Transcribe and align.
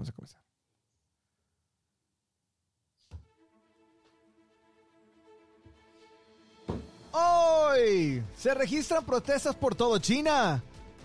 Vamos 0.00 0.08
a 0.08 0.12
comenzar. 0.12 0.40
Hoy 7.12 8.22
se 8.34 8.54
registran 8.54 9.04
protestas 9.04 9.54
por 9.54 9.74
todo 9.74 9.98
China. 9.98 10.62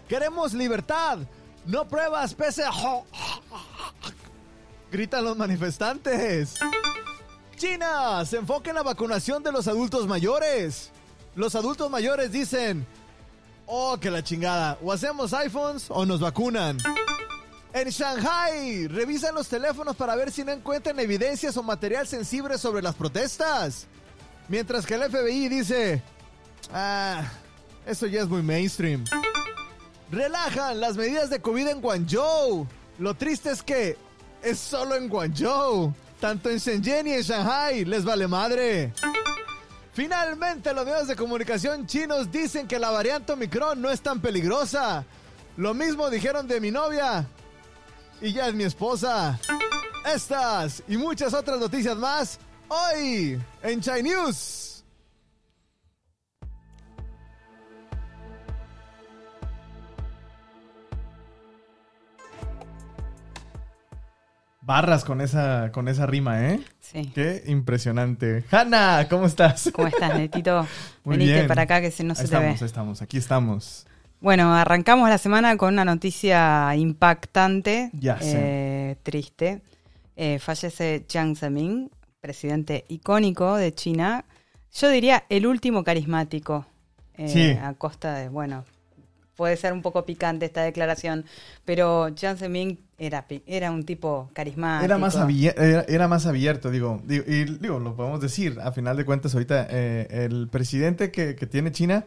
Queremos 0.08 0.54
libertad, 0.54 1.18
no 1.66 1.86
pruebas 1.86 2.34
pese 2.34 2.64
a... 2.64 2.72
Gritan 4.90 5.26
los 5.26 5.36
manifestantes. 5.36 6.54
China 7.58 8.24
se 8.24 8.38
enfoca 8.38 8.70
en 8.70 8.78
la 8.78 8.84
vacunación 8.84 9.44
de 9.44 9.52
los 9.52 9.68
adultos 9.68 10.08
mayores. 10.08 10.92
Los 11.36 11.54
adultos 11.56 11.92
mayores 11.92 12.32
dicen, 12.32 12.88
oh, 13.66 13.98
que 14.00 14.10
la 14.10 14.24
chingada, 14.24 14.78
o 14.82 14.94
hacemos 14.94 15.34
iPhones 15.34 15.88
o 15.90 16.06
nos 16.06 16.22
vacunan. 16.22 16.78
En 17.76 17.90
Shanghai, 17.90 18.88
revisan 18.88 19.36
los 19.36 19.50
teléfonos 19.50 19.98
para 19.98 20.16
ver 20.16 20.32
si 20.32 20.46
no 20.46 20.54
encuentran 20.54 20.98
evidencias 20.98 21.58
o 21.58 21.62
material 21.62 22.08
sensible 22.08 22.58
sobre 22.58 22.82
las 22.82 22.96
protestas. 22.96 23.86
Mientras 24.48 24.86
que 24.86 24.94
el 24.94 25.12
FBI 25.12 25.50
dice, 25.50 26.02
ah, 26.72 27.30
eso 27.86 28.08
ya 28.08 28.22
es 28.22 28.30
muy 28.30 28.42
mainstream. 28.42 29.04
Relajan 30.10 30.80
las 30.80 30.96
medidas 30.96 31.30
de 31.30 31.42
COVID 31.42 31.68
en 31.68 31.82
Guangzhou. 31.82 32.66
Lo 32.98 33.14
triste 33.14 33.52
es 33.52 33.62
que 33.62 33.98
es 34.42 34.58
solo 34.58 34.96
en 34.96 35.10
Guangzhou. 35.10 35.94
Tanto 36.22 36.50
en 36.50 36.60
Shenzhen 36.60 37.08
y 37.08 37.12
en 37.16 37.24
Shanghai 37.24 37.84
les 37.84 38.06
vale 38.06 38.26
madre. 38.26 38.94
Finalmente 39.92 40.74
los 40.74 40.86
medios 40.86 41.10
de 41.10 41.18
comunicación 41.18 41.86
chinos 41.88 42.32
dicen 42.32 42.70
que 42.70 42.80
la 42.80 42.92
variante 42.92 43.34
Omicron 43.34 43.82
no 43.82 43.90
es 43.90 44.00
tan 44.00 44.22
peligrosa. 44.22 45.04
Lo 45.58 45.74
mismo 45.74 46.10
dijeron 46.10 46.48
de 46.48 46.62
mi 46.62 46.72
novia. 46.72 47.28
Y 48.22 48.32
ya 48.34 48.48
es 48.48 48.54
mi 48.54 48.64
esposa. 48.64 49.40
Estas 50.14 50.84
y 50.88 50.98
muchas 50.98 51.34
otras 51.34 51.60
noticias 51.60 51.98
más 51.98 52.40
hoy 52.68 53.40
en 53.64 53.82
Chai 53.82 54.04
News. 54.04 54.84
Barras 64.62 65.06
con 65.06 65.22
esa, 65.22 65.72
con 65.72 65.88
esa 65.88 66.08
rima, 66.08 66.50
¿eh? 66.50 66.60
Sí. 66.80 67.12
Qué 67.14 67.44
impresionante. 67.46 68.46
Hanna, 68.50 69.06
¿cómo 69.08 69.28
estás? 69.28 69.70
¿Cómo 69.72 69.88
estás, 69.88 70.18
Netito? 70.18 70.66
Venite 71.06 71.34
bien. 71.34 71.48
para 71.48 71.64
acá 71.64 71.82
que 71.82 71.92
si 71.92 72.04
no 72.04 72.16
se 72.16 72.28
te 72.28 72.30
ve. 72.30 72.38
estamos, 72.38 72.62
estamos, 72.64 73.02
aquí 73.04 73.18
estamos. 73.18 73.86
Bueno, 74.26 74.56
arrancamos 74.56 75.08
la 75.08 75.20
semana 75.20 75.56
con 75.56 75.72
una 75.76 75.86
noticia 75.86 76.76
impactante, 76.76 77.92
Ya 77.94 78.18
eh, 78.24 78.96
triste. 79.04 79.62
Eh, 80.16 80.40
fallece 80.40 81.06
Jiang 81.08 81.36
Zemin, 81.36 81.92
presidente 82.22 82.86
icónico 82.88 83.56
de 83.56 83.72
China. 83.76 84.26
Yo 84.74 84.90
diría 84.90 85.26
el 85.30 85.46
último 85.46 85.84
carismático. 85.84 86.66
eh, 87.18 87.30
Sí. 87.30 87.52
A 87.64 87.76
costa 87.76 88.16
de, 88.16 88.30
bueno, 88.30 88.66
puede 89.36 89.58
ser 89.58 89.74
un 89.74 89.84
poco 89.84 90.04
picante 90.08 90.48
esta 90.48 90.64
declaración, 90.64 91.26
pero 91.64 92.08
Jiang 92.16 92.38
Zemin 92.40 92.80
era, 92.98 93.28
era 93.46 93.70
un 93.70 93.84
tipo 93.86 94.32
carismático. 94.34 94.86
Era 94.86 94.98
más, 94.98 95.16
abier- 95.18 95.54
era, 95.56 95.86
era 95.88 96.08
más 96.08 96.26
abierto, 96.26 96.72
digo, 96.72 97.00
digo, 97.06 97.24
y 97.28 97.44
digo, 97.60 97.78
lo 97.78 97.96
podemos 97.96 98.20
decir, 98.22 98.58
a 98.60 98.72
final 98.72 98.98
de 98.98 99.06
cuentas 99.06 99.36
ahorita 99.36 99.68
eh, 99.70 100.08
el 100.26 100.48
presidente 100.50 101.12
que, 101.12 101.36
que 101.36 101.46
tiene 101.46 101.72
China, 101.72 102.06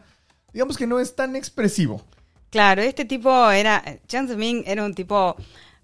digamos 0.53 0.77
que 0.77 0.87
no 0.87 0.99
es 0.99 1.15
tan 1.15 1.35
expresivo. 1.35 2.01
Claro, 2.49 2.81
este 2.81 3.05
tipo 3.05 3.51
era, 3.51 3.83
Jiang 4.07 4.27
Zemin 4.27 4.63
era 4.65 4.83
un 4.83 4.95
tipo, 4.95 5.35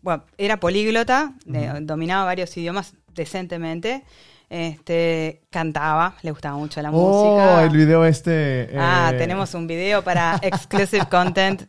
bueno, 0.02 0.24
era 0.38 0.60
políglota, 0.60 1.34
dominaba 1.82 2.26
varios 2.26 2.56
idiomas 2.58 2.94
decentemente, 3.14 4.04
este, 4.50 5.42
cantaba, 5.50 6.16
le 6.22 6.32
gustaba 6.32 6.56
mucho 6.58 6.82
la 6.82 6.92
Oh, 6.92 6.94
música. 7.36 7.64
el 7.64 7.70
video 7.70 8.06
este. 8.06 8.70
Ah, 8.78 9.12
eh, 9.14 9.18
tenemos 9.18 9.54
un 9.54 9.68
video 9.68 10.04
para 10.04 10.40
exclusive 10.42 11.08
content. 11.10 11.64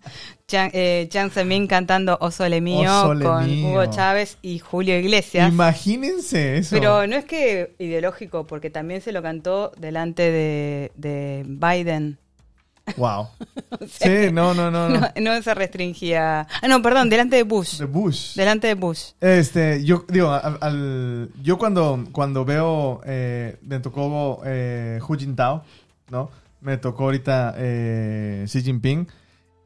Jiang, 0.48 0.70
eh, 0.74 1.08
cantando 1.68 2.16
O 2.20 2.30
Sole 2.30 2.60
Mío 2.60 2.90
O 2.90 3.06
Sole 3.06 3.24
con 3.24 3.46
Mío. 3.46 3.68
Hugo 3.68 3.86
Chávez 3.86 4.38
y 4.42 4.58
Julio 4.60 4.98
Iglesias. 4.98 5.50
Imagínense 5.50 6.58
eso. 6.58 6.76
Pero 6.76 7.06
no 7.06 7.16
es 7.16 7.24
que 7.24 7.74
ideológico, 7.78 8.46
porque 8.46 8.70
también 8.70 9.00
se 9.00 9.10
lo 9.12 9.22
cantó 9.22 9.72
delante 9.78 10.30
de, 10.30 10.92
de 10.96 11.44
Biden. 11.46 12.18
Wow. 12.96 13.28
sí, 13.88 14.30
no, 14.32 14.54
no, 14.54 14.70
no. 14.70 14.88
no. 14.88 15.00
No, 15.00 15.10
no 15.20 15.42
se 15.42 15.54
restringía. 15.54 16.46
Ah, 16.62 16.68
no, 16.68 16.80
perdón, 16.82 17.08
delante 17.10 17.36
de 17.36 17.42
Bush. 17.42 17.78
De 17.78 17.84
Bush. 17.86 18.34
Delante 18.36 18.68
de 18.68 18.74
Bush. 18.74 19.10
Este, 19.20 19.84
yo 19.84 20.04
digo, 20.08 20.30
al, 20.30 20.58
al- 20.60 21.28
yo 21.42 21.58
cuando, 21.58 22.04
cuando 22.12 22.44
veo, 22.44 23.00
eh, 23.04 23.56
me 23.62 23.80
tocó 23.80 24.40
eh, 24.44 25.00
Hu 25.06 25.14
Jintao, 25.16 25.64
¿no? 26.10 26.30
Me 26.60 26.76
tocó 26.78 27.04
ahorita 27.04 27.54
eh, 27.58 28.44
Xi 28.46 28.62
Jinping. 28.62 29.06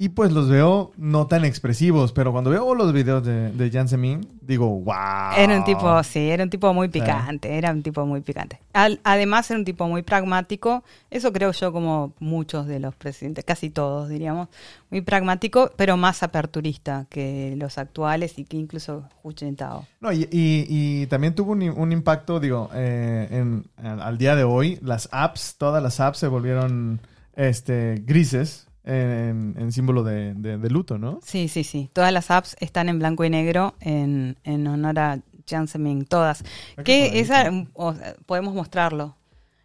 Y 0.02 0.08
pues 0.08 0.32
los 0.32 0.48
veo 0.48 0.92
no 0.96 1.26
tan 1.26 1.44
expresivos, 1.44 2.12
pero 2.12 2.32
cuando 2.32 2.48
veo 2.48 2.74
los 2.74 2.90
videos 2.90 3.22
de, 3.22 3.52
de 3.52 3.68
Jiang 3.70 3.86
Zemin, 3.86 4.26
digo, 4.40 4.66
wow. 4.80 5.36
Era 5.36 5.58
un 5.58 5.64
tipo, 5.64 6.02
sí, 6.04 6.30
era 6.30 6.42
un 6.42 6.48
tipo 6.48 6.72
muy 6.72 6.86
Sí. 6.86 6.92
picante, 6.92 7.58
era 7.58 7.70
un 7.70 7.82
tipo 7.82 8.06
muy 8.06 8.22
picante. 8.22 8.60
Al- 8.72 8.98
además 9.04 9.50
era 9.50 9.58
un 9.58 9.66
tipo 9.66 9.86
muy 9.88 10.00
pragmático, 10.00 10.84
eso 11.10 11.34
creo 11.34 11.52
yo 11.52 11.70
como 11.70 12.14
muchos 12.18 12.66
de 12.66 12.80
los 12.80 12.94
presidentes, 12.94 13.44
casi 13.44 13.68
todos 13.68 14.08
diríamos, 14.08 14.48
muy 14.88 15.02
pragmático, 15.02 15.70
pero 15.76 15.98
más 15.98 16.22
aperturista 16.22 17.04
que 17.10 17.52
los 17.58 17.76
actuales 17.76 18.38
y 18.38 18.44
que 18.46 18.56
incluso 18.56 19.04
Hu 19.22 19.34
Jintao. 19.36 19.86
No, 20.00 20.10
y, 20.14 20.22
y- 20.32 20.64
y 21.02 21.06
también 21.08 21.34
tuvo 21.34 21.52
un, 21.52 21.62
un 21.62 21.92
impacto, 21.92 22.40
digo, 22.40 22.70
eh, 22.72 23.28
en, 23.30 23.64
al 23.76 24.16
día 24.16 24.34
de 24.34 24.44
hoy, 24.44 24.78
las 24.80 25.10
apps, 25.12 25.56
todas 25.58 25.82
las 25.82 26.00
apps 26.00 26.16
se 26.16 26.26
volvieron 26.26 27.00
este, 27.36 28.02
grises 28.06 28.66
en, 28.84 29.54
en 29.58 29.72
símbolo 29.72 30.02
de, 30.02 30.34
de- 30.34 30.58
de 30.58 30.70
luto, 30.70 30.98
¿no? 30.98 31.20
Sí, 31.22 31.48
sí, 31.48 31.64
sí, 31.64 31.90
todas 31.92 32.12
las 32.12 32.30
apps 32.30 32.56
están 32.60 32.88
en 32.88 32.98
blanco 32.98 33.24
y 33.24 33.30
negro 33.30 33.74
en, 33.80 34.36
en 34.44 34.66
honor 34.66 34.98
a 34.98 35.20
Jiang 35.46 35.68
Zemin, 35.68 36.04
todas. 36.06 36.42
Ah, 36.76 36.82
qué 36.82 36.84
que 36.84 36.98
bonito. 37.08 37.16
esa, 37.18 37.50
o 37.74 37.94
sea, 37.94 38.14
podemos 38.26 38.54
mostrarlo. 38.54 39.16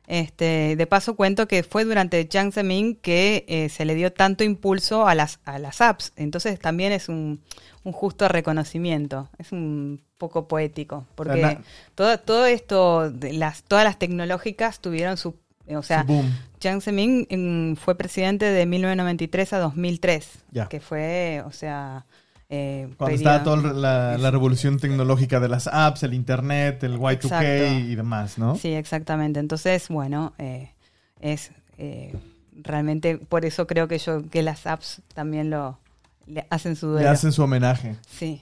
Este, 0.07 0.75
de 0.75 0.85
paso 0.85 1.15
cuento 1.15 1.47
que 1.47 1.63
fue 1.63 1.83
durante 1.83 2.27
Jiang 2.31 2.51
Zemin 2.51 2.95
que 2.95 3.43
eh, 3.47 3.69
se 3.69 3.85
le 3.85 3.95
dio 3.95 4.13
tanto 4.13 4.43
impulso 4.43 5.07
a 5.07 5.15
las, 5.15 5.39
a 5.45 5.57
las 5.57 5.81
apps. 5.81 6.13
Entonces 6.15 6.59
también 6.59 6.91
es 6.91 7.09
un, 7.09 7.41
un 7.83 7.91
justo 7.91 8.27
reconocimiento. 8.27 9.29
Es 9.39 9.51
un 9.51 10.03
poco 10.19 10.47
poético. 10.47 11.07
Porque 11.15 11.41
na- 11.41 11.61
todo, 11.95 12.19
todo 12.19 12.45
esto, 12.45 13.09
de 13.09 13.33
las, 13.33 13.63
todas 13.63 13.83
las 13.83 13.97
tecnológicas 13.97 14.79
tuvieron 14.79 15.17
su... 15.17 15.37
O 15.69 15.81
sea, 15.83 16.03
boom. 16.03 16.31
Jiang 16.61 16.81
Zemin 16.81 17.27
mm, 17.29 17.75
fue 17.77 17.95
presidente 17.95 18.45
de 18.45 18.65
1993 18.65 19.53
a 19.53 19.59
2003. 19.59 20.29
Ya. 20.51 20.67
Que 20.67 20.79
fue, 20.79 21.41
o 21.45 21.51
sea... 21.51 22.05
eh, 22.49 22.87
Cuando 22.97 23.15
estaba 23.15 23.43
toda 23.43 23.73
la, 23.73 24.17
la 24.17 24.31
revolución 24.31 24.77
tecnológica 24.79 25.39
de 25.39 25.49
las 25.49 25.67
apps, 25.67 26.03
el 26.03 26.13
internet, 26.13 26.83
el 26.83 26.97
Y2K 26.99 27.13
Exacto. 27.23 27.73
y 27.89 27.95
demás, 27.95 28.37
¿no? 28.37 28.55
Sí, 28.55 28.73
exactamente. 28.73 29.39
Entonces, 29.39 29.87
bueno, 29.89 30.33
eh, 30.37 30.71
es 31.19 31.51
eh, 31.77 32.13
realmente 32.61 33.17
por 33.17 33.43
eso 33.45 33.65
creo 33.67 33.87
que 33.87 33.97
yo 33.97 34.29
que 34.29 34.43
las 34.43 34.67
apps 34.67 35.01
también 35.13 35.49
lo 35.49 35.79
le 36.27 36.45
hacen 36.49 36.75
su 36.75 36.93
Le 36.95 37.07
hacen 37.07 37.31
su 37.31 37.43
homenaje. 37.43 37.95
Sí. 38.09 38.41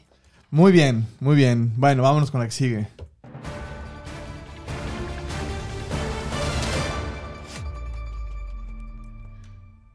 Muy 0.52 0.72
bien, 0.72 1.06
muy 1.20 1.36
bien. 1.36 1.72
Bueno, 1.78 2.04
vámonos 2.04 2.30
con 2.32 2.40
la 2.42 2.46
que 2.48 2.52
sigue. 2.52 2.88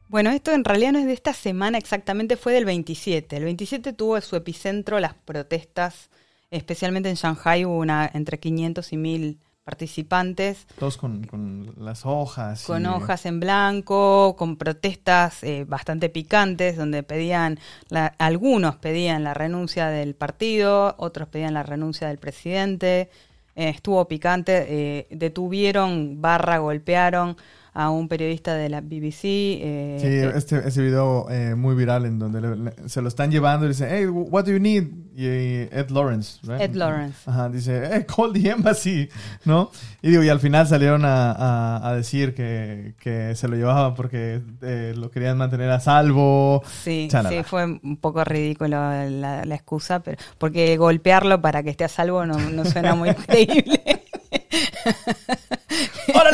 Bueno, 0.09 0.31
esto 0.31 0.53
en 0.53 0.65
realidad 0.65 0.93
no 0.93 0.99
es 0.99 1.07
de 1.07 1.13
esta 1.13 1.35
semana 1.35 1.77
exactamente, 1.79 2.37
fue 2.37 2.53
del 2.55 2.65
27. 2.65 3.37
El 3.37 3.45
27 3.45 3.93
tuvo 3.93 4.21
su 4.21 4.37
epicentro 4.37 5.01
las 5.01 5.15
protestas, 5.15 6.09
especialmente 6.51 7.11
en 7.11 7.17
Shanghai 7.17 7.65
hubo 7.67 7.79
una 7.79 8.11
entre 8.15 8.39
500 8.41 8.93
y 8.93 8.97
1000 8.97 9.39
participantes 9.65 10.67
Todos 10.79 10.97
con, 10.97 11.25
con 11.25 11.75
las 11.77 12.07
hojas. 12.07 12.65
con 12.65 12.85
y- 12.85 12.87
hojas 12.87 13.27
en 13.27 13.39
blanco, 13.39 14.35
con 14.39 14.57
protestas 14.57 15.45
eh, 15.45 15.65
bastante 15.69 16.09
picantes, 16.09 16.77
donde 16.79 17.03
pedían, 17.03 17.59
la- 17.91 18.07
algunos 18.19 18.77
pedían 18.77 19.25
la 19.25 19.35
renuncia 19.35 19.89
del 19.89 20.15
partido, 20.15 20.95
otros 20.97 21.29
pedían 21.29 21.53
la 21.53 21.65
renuncia 21.65 22.09
del 22.09 22.17
presidente. 22.17 23.11
Eh, 23.57 23.69
estuvo 23.69 24.09
picante, 24.09 24.65
eh, 24.69 25.07
detuvieron, 25.11 26.23
barra, 26.23 26.59
golpearon 26.59 27.37
a 27.75 27.91
un 27.91 28.09
periodista 28.09 28.55
de 28.55 28.69
la 28.69 28.81
BBC. 28.81 29.25
eh, 29.25 29.99
Sí, 30.01 30.07
eh, 30.07 30.33
este, 30.35 30.67
ese 30.69 30.83
video 30.83 31.27
eh, 31.31 31.55
muy 31.55 31.75
viral 31.75 32.07
en 32.07 32.19
donde 32.19 32.41
le- 32.41 32.57
le- 32.57 32.89
se 32.89 33.01
lo 33.03 33.09
están 33.09 33.31
llevando 33.31 33.67
y 33.67 33.69
dicen, 33.71 33.89
hey, 33.91 34.07
what 34.07 34.45
do 34.45 34.53
you 34.53 34.59
need? 34.61 34.85
y 35.21 35.27
Ed 35.27 35.91
Lawrence, 35.91 36.39
right? 36.45 36.61
Ed 36.61 36.75
Lawrence. 36.77 37.19
Ajá, 37.29 37.49
dice, 37.49 37.97
eh, 37.97 38.07
call 38.07 38.33
the 38.33 38.51
embassy, 38.51 39.09
¿no? 39.45 39.71
Y 40.01 40.11
digo, 40.11 40.23
y 40.23 40.29
al 40.29 40.39
final 40.39 40.67
salieron 40.69 41.05
a, 41.05 41.33
a- 41.33 41.89
a 41.89 41.95
decir 41.97 42.35
que, 42.35 42.95
que 43.01 43.35
se 43.35 43.49
lo 43.49 43.57
llevaban 43.57 43.95
porque 43.95 44.41
eh, 44.63 44.95
lo 44.97 45.11
querían 45.11 45.37
mantener 45.37 45.71
a 45.71 45.81
salvo. 45.81 46.63
Sí, 46.85 47.09
Chalala. 47.11 47.37
sí, 47.37 47.43
fue 47.43 47.65
un 47.65 47.97
poco 48.01 48.23
ridículo 48.23 48.77
la, 48.79 49.45
la 49.45 49.55
excusa, 49.57 50.01
pero 50.01 50.19
porque 50.39 50.77
golpearlo 50.77 51.41
para 51.41 51.65
que 51.65 51.71
esté 51.71 51.83
a 51.85 51.89
salvo 51.89 52.25
no, 52.25 52.39
no 52.39 52.65
suena 52.65 52.95
muy 52.95 53.13
creíble. 53.27 54.05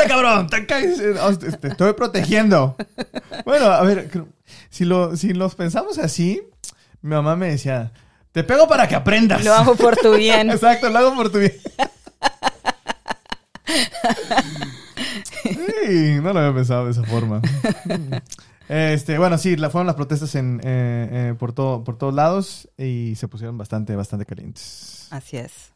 ¡Órale, 0.04 0.08
cabrón! 0.08 0.46
Te, 0.48 0.66
caes, 0.66 0.98
eh, 1.00 1.14
oh, 1.20 1.36
te- 1.36 1.52
te 1.52 1.68
estoy 1.68 1.92
protegiendo. 1.94 2.76
Bueno, 3.44 3.66
a 3.66 3.82
ver, 3.82 4.10
si, 4.70 4.84
lo, 4.84 5.16
si 5.16 5.32
los 5.34 5.54
pensamos 5.54 5.98
así, 5.98 6.42
mi 7.02 7.10
mamá 7.14 7.36
me 7.36 7.48
decía, 7.50 7.92
te 8.32 8.44
pego 8.44 8.66
para 8.68 8.88
que 8.88 8.94
aprendas. 8.94 9.44
Lo 9.44 9.54
hago 9.54 9.74
por 9.76 9.96
tu 9.96 10.14
bien. 10.16 10.50
Exacto, 10.52 10.88
lo 10.90 10.98
hago 10.98 11.14
por 11.14 11.30
tu 11.30 11.38
bien. 11.38 11.52
Sí, 15.86 16.18
no 16.22 16.32
lo 16.32 16.38
había 16.40 16.54
pensado 16.54 16.86
de 16.86 16.92
esa 16.92 17.02
forma. 17.04 17.40
Este, 18.68 19.18
bueno, 19.18 19.36
sí, 19.36 19.56
la, 19.56 19.68
fueron 19.68 19.86
las 19.86 19.96
protestas 19.96 20.34
en, 20.34 20.60
eh, 20.64 21.08
eh, 21.30 21.34
por, 21.38 21.52
todo, 21.52 21.84
por 21.84 21.98
todos 21.98 22.14
lados 22.14 22.68
y 22.78 23.14
se 23.16 23.28
pusieron 23.28 23.58
bastante, 23.58 23.94
bastante 23.94 24.24
calientes. 24.24 25.06
Así 25.10 25.36
es. 25.36 25.70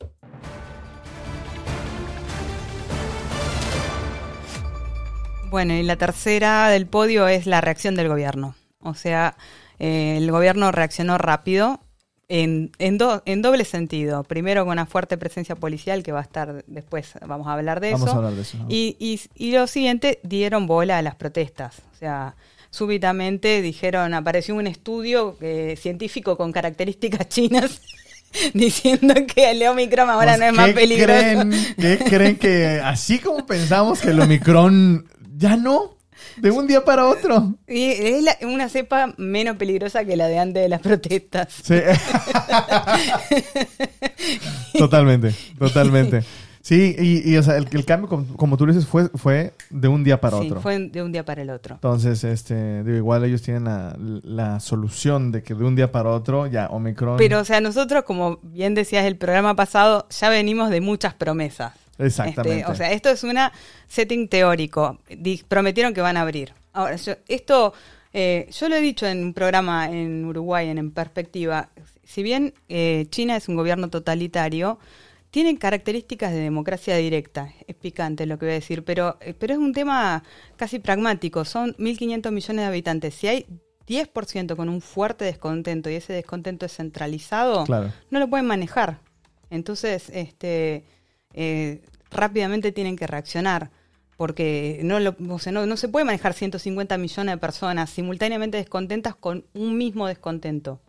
Bueno, 5.50 5.74
y 5.74 5.82
la 5.82 5.96
tercera 5.96 6.68
del 6.68 6.86
podio 6.86 7.26
es 7.28 7.46
la 7.46 7.60
reacción 7.60 7.94
del 7.94 8.08
gobierno. 8.08 8.54
O 8.80 8.94
sea, 8.94 9.36
eh, 9.78 10.16
el 10.18 10.30
gobierno 10.30 10.72
reaccionó 10.72 11.16
rápido 11.18 11.80
en, 12.28 12.70
en, 12.78 12.98
do- 12.98 13.22
en 13.24 13.40
doble 13.42 13.64
sentido. 13.64 14.24
Primero 14.24 14.64
con 14.64 14.72
una 14.72 14.86
fuerte 14.86 15.16
presencia 15.16 15.54
policial, 15.56 16.02
que 16.02 16.12
va 16.12 16.18
a 16.20 16.22
estar 16.22 16.64
después, 16.66 17.14
vamos 17.26 17.46
a 17.48 17.54
hablar 17.54 17.80
de 17.80 17.92
Vamos 17.92 18.08
eso. 18.08 18.14
a 18.14 18.18
hablar 18.18 18.34
de 18.34 18.42
eso. 18.42 18.58
¿no? 18.58 18.66
Y, 18.68 18.96
y, 19.00 19.20
y 19.34 19.52
lo 19.52 19.66
siguiente, 19.66 20.20
dieron 20.22 20.66
bola 20.66 20.98
a 20.98 21.02
las 21.02 21.14
protestas. 21.16 21.82
O 21.92 21.96
sea, 21.96 22.36
súbitamente 22.70 23.62
dijeron, 23.62 24.12
apareció 24.12 24.54
un 24.54 24.66
estudio 24.66 25.36
eh, 25.40 25.76
científico 25.80 26.36
con 26.36 26.52
características 26.52 27.26
chinas 27.30 27.80
diciendo 28.52 29.14
que 29.34 29.52
el 29.52 29.66
Omicron 29.66 30.10
ahora 30.10 30.36
Pues, 30.36 30.40
no 30.40 30.44
es 30.46 30.52
más 30.52 30.66
¿qué 30.68 30.74
peligroso. 30.74 31.18
Creen, 31.20 31.50
¿Qué 31.80 31.98
creen 32.04 32.36
que 32.36 32.80
así 32.84 33.18
como 33.18 33.46
pensamos 33.46 34.00
que 34.02 34.10
el 34.10 34.20
Omicron 34.20 35.08
ya 35.38 35.56
no? 35.56 35.96
De 36.36 36.50
un 36.50 36.66
día 36.66 36.84
para 36.84 37.06
otro. 37.06 37.54
Y 37.68 37.84
es 37.90 38.22
la- 38.24 38.36
una 38.42 38.68
cepa 38.68 39.14
menos 39.18 39.56
peligrosa 39.56 40.04
que 40.04 40.16
la 40.16 40.26
de 40.26 40.40
antes 40.40 40.62
de 40.64 40.68
las 40.68 40.80
protestas. 40.80 41.46
Sí. 41.62 41.76
totalmente, 44.78 45.34
totalmente. 45.58 46.22
Sí, 46.60 46.94
y, 46.98 47.30
y, 47.32 47.36
o 47.38 47.42
sea, 47.42 47.56
el, 47.56 47.66
el 47.72 47.84
cambio, 47.86 48.08
como, 48.10 48.26
como 48.36 48.56
tú 48.58 48.66
dices, 48.66 48.86
fue, 48.86 49.08
fue 49.14 49.54
de 49.70 49.88
un 49.88 50.04
día 50.04 50.20
para 50.20 50.38
sí, 50.38 50.46
otro. 50.48 50.60
fue 50.60 50.78
de 50.78 51.02
un 51.02 51.12
día 51.12 51.24
para 51.24 51.40
el 51.40 51.48
otro. 51.50 51.76
Entonces, 51.76 52.22
este, 52.24 52.82
digo, 52.84 52.96
igual 52.96 53.24
ellos 53.24 53.40
tienen 53.40 53.64
la, 53.64 53.96
la 53.98 54.60
solución 54.60 55.32
de 55.32 55.42
que 55.42 55.54
de 55.54 55.64
un 55.64 55.76
día 55.76 55.90
para 55.92 56.10
otro 56.10 56.46
ya 56.46 56.66
Omicron. 56.66 57.16
Pero, 57.16 57.40
o 57.40 57.44
sea, 57.44 57.62
nosotros, 57.62 58.04
como 58.04 58.38
bien 58.42 58.74
decías 58.74 59.06
el 59.06 59.16
programa 59.16 59.56
pasado, 59.56 60.06
ya 60.10 60.28
venimos 60.28 60.68
de 60.68 60.82
muchas 60.82 61.14
promesas. 61.14 61.72
Exactamente. 61.98 62.60
Este, 62.60 62.70
o 62.72 62.74
sea, 62.74 62.92
esto 62.92 63.10
es 63.10 63.22
una 63.24 63.52
setting 63.88 64.28
teórico. 64.28 64.98
Di- 65.08 65.42
prometieron 65.46 65.92
que 65.94 66.00
van 66.00 66.16
a 66.16 66.22
abrir. 66.22 66.54
Ahora, 66.72 66.96
yo- 66.96 67.14
esto, 67.28 67.72
eh, 68.12 68.48
yo 68.50 68.68
lo 68.68 68.76
he 68.76 68.80
dicho 68.80 69.06
en 69.06 69.22
un 69.24 69.34
programa 69.34 69.86
en 69.90 70.24
Uruguay, 70.24 70.68
en, 70.68 70.78
En 70.78 70.90
Perspectiva. 70.92 71.70
Si 72.04 72.22
bien 72.22 72.54
eh, 72.68 73.06
China 73.10 73.36
es 73.36 73.48
un 73.48 73.56
gobierno 73.56 73.90
totalitario, 73.90 74.78
tienen 75.30 75.56
características 75.56 76.32
de 76.32 76.38
democracia 76.38 76.96
directa. 76.96 77.52
Es 77.66 77.76
picante 77.76 78.24
lo 78.24 78.38
que 78.38 78.46
voy 78.46 78.52
a 78.52 78.54
decir, 78.54 78.82
pero, 78.84 79.18
eh, 79.20 79.34
pero 79.38 79.52
es 79.54 79.58
un 79.58 79.74
tema 79.74 80.22
casi 80.56 80.78
pragmático. 80.78 81.44
Son 81.44 81.74
1.500 81.78 82.30
millones 82.32 82.62
de 82.62 82.66
habitantes. 82.66 83.14
Si 83.14 83.28
hay 83.28 83.44
10% 83.86 84.56
con 84.56 84.68
un 84.70 84.80
fuerte 84.80 85.24
descontento 85.26 85.90
y 85.90 85.94
ese 85.96 86.12
descontento 86.14 86.64
es 86.66 86.74
centralizado, 86.76 87.64
Claro. 87.64 87.92
no 88.10 88.18
lo 88.20 88.28
pueden 88.28 88.46
manejar. 88.46 89.00
Entonces, 89.50 90.10
este, 90.10 90.84
eh, 91.34 91.82
rápidamente 92.10 92.72
tienen 92.72 92.96
que 92.96 93.06
reaccionar. 93.06 93.70
Porque 94.16 94.80
no, 94.82 94.98
lo, 94.98 95.14
o 95.28 95.38
sea, 95.38 95.52
no, 95.52 95.64
no 95.64 95.76
se 95.76 95.88
puede 95.88 96.04
manejar 96.04 96.34
150 96.34 96.98
millones 96.98 97.34
de 97.34 97.38
personas 97.38 97.88
simultáneamente 97.90 98.56
descontentas 98.56 99.14
con 99.14 99.44
un 99.54 99.78
mismo 99.78 100.08
descontento. 100.08 100.80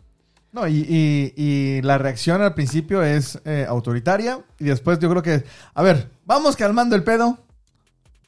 No, 0.52 0.66
y, 0.66 0.84
y- 0.88 1.32
y 1.36 1.82
la 1.82 1.96
reacción 1.96 2.42
al 2.42 2.54
principio 2.54 3.04
es 3.04 3.38
eh, 3.44 3.64
autoritaria 3.68 4.44
y 4.58 4.64
después 4.64 4.98
yo 4.98 5.08
creo 5.08 5.22
que, 5.22 5.44
a 5.74 5.82
ver, 5.84 6.10
vamos 6.24 6.56
calmando 6.56 6.96
el 6.96 7.04
pedo. 7.04 7.38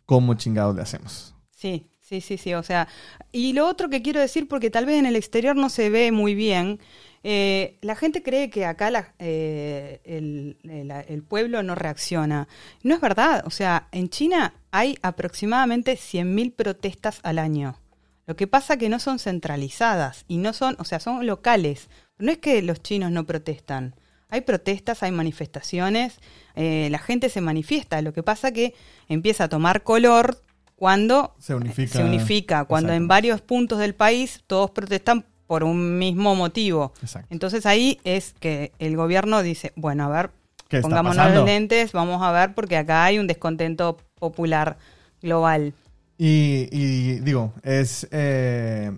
¿Cómo 0.06 0.34
chingados 0.34 0.76
le 0.76 0.82
hacemos? 0.82 1.34
Sí, 1.50 1.86
sí, 2.00 2.20
sí, 2.20 2.38
sí. 2.38 2.54
O 2.54 2.62
sea, 2.62 2.86
y 3.32 3.54
lo 3.54 3.66
otro 3.66 3.88
que 3.88 4.02
quiero 4.02 4.20
decir, 4.20 4.46
porque 4.46 4.70
tal 4.70 4.86
vez 4.86 4.98
en 5.00 5.06
el 5.06 5.16
exterior 5.16 5.56
no 5.56 5.68
se 5.68 5.90
ve 5.90 6.12
muy 6.12 6.36
bien, 6.36 6.78
eh, 7.24 7.78
la 7.82 7.94
gente 7.96 8.22
cree 8.22 8.50
que 8.50 8.64
acá 8.64 8.90
la- 8.90 9.14
eh, 9.18 10.00
el, 10.04 10.56
el- 10.64 10.90
el 10.90 11.22
pueblo 11.22 11.62
no 11.62 11.74
reacciona. 11.74 12.48
No 12.82 12.94
es 12.94 13.00
verdad. 13.00 13.42
O 13.46 13.50
sea, 13.50 13.88
en 13.92 14.08
China 14.08 14.54
hay 14.70 14.98
aproximadamente 15.02 15.96
100.000 15.96 16.52
protestas 16.54 17.20
al 17.22 17.38
año. 17.38 17.78
Lo 18.26 18.36
que 18.36 18.46
pasa 18.46 18.76
que 18.76 18.88
no 18.88 18.98
son 18.98 19.18
centralizadas 19.18 20.24
y 20.28 20.38
no 20.38 20.52
son, 20.52 20.76
o 20.78 20.84
sea, 20.84 21.00
son 21.00 21.26
locales. 21.26 21.88
No 22.18 22.30
es 22.32 22.38
que 22.38 22.62
los 22.62 22.82
chinos 22.82 23.10
no 23.10 23.24
protestan. 23.24 23.94
Hay 24.28 24.40
protestas, 24.42 25.02
hay 25.02 25.10
manifestaciones, 25.10 26.18
eh, 26.54 26.88
la 26.90 26.98
gente 26.98 27.28
se 27.28 27.40
manifiesta. 27.40 28.00
Lo 28.00 28.12
que 28.12 28.22
pasa 28.22 28.52
que 28.52 28.74
empieza 29.08 29.44
a 29.44 29.48
tomar 29.48 29.82
color 29.82 30.40
cuando 30.76 31.34
Se 31.38 31.54
unifica. 31.54 31.98
se 31.98 32.04
unifica, 32.04 32.64
cuando 32.64 32.92
en 32.92 33.06
varios 33.08 33.40
puntos 33.42 33.78
del 33.78 33.94
país 33.94 34.42
todos 34.46 34.70
protestan 34.70 35.26
por 35.46 35.64
un 35.64 35.98
mismo 35.98 36.34
motivo. 36.34 36.92
Exacto. 37.02 37.28
Entonces 37.30 37.66
ahí 37.66 37.98
es 38.04 38.34
que 38.40 38.72
el 38.78 38.96
gobierno 38.96 39.42
dice, 39.42 39.72
bueno, 39.76 40.04
a 40.04 40.08
ver, 40.08 40.30
¿Qué 40.68 40.78
está 40.78 40.88
pongámonos 40.88 41.34
los 41.34 41.44
lentes, 41.44 41.92
vamos 41.92 42.22
a 42.22 42.32
ver 42.32 42.54
porque 42.54 42.76
acá 42.78 43.04
hay 43.04 43.18
un 43.18 43.26
descontento 43.26 43.98
popular 44.18 44.78
global. 45.20 45.74
Y, 46.18 46.68
y 46.70 47.20
digo, 47.20 47.52
es... 47.62 48.06
eh, 48.10 48.92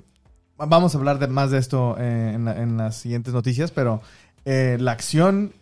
vamos 0.57 0.95
a 0.95 0.99
hablar 0.99 1.19
de 1.19 1.27
más 1.27 1.51
de 1.51 1.59
esto 1.59 1.97
eh, 1.99 2.33
en, 2.35 2.45
la- 2.45 2.61
en 2.63 2.77
las 2.77 2.97
siguientes 2.97 3.35
noticias, 3.35 3.71
pero 3.73 4.03
eh, 4.45 4.77
la 4.79 4.93
acción 4.93 5.53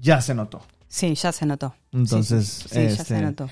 ya 0.00 0.20
se 0.22 0.34
notó. 0.34 0.62
Sí, 0.88 1.14
ya 1.14 1.32
se 1.32 1.44
notó. 1.44 1.74
Entonces, 1.92 2.46
sí, 2.48 2.68
sí, 2.68 2.74
ya 2.74 2.80
este, 2.82 3.04
se 3.04 3.20
notó. 3.20 3.50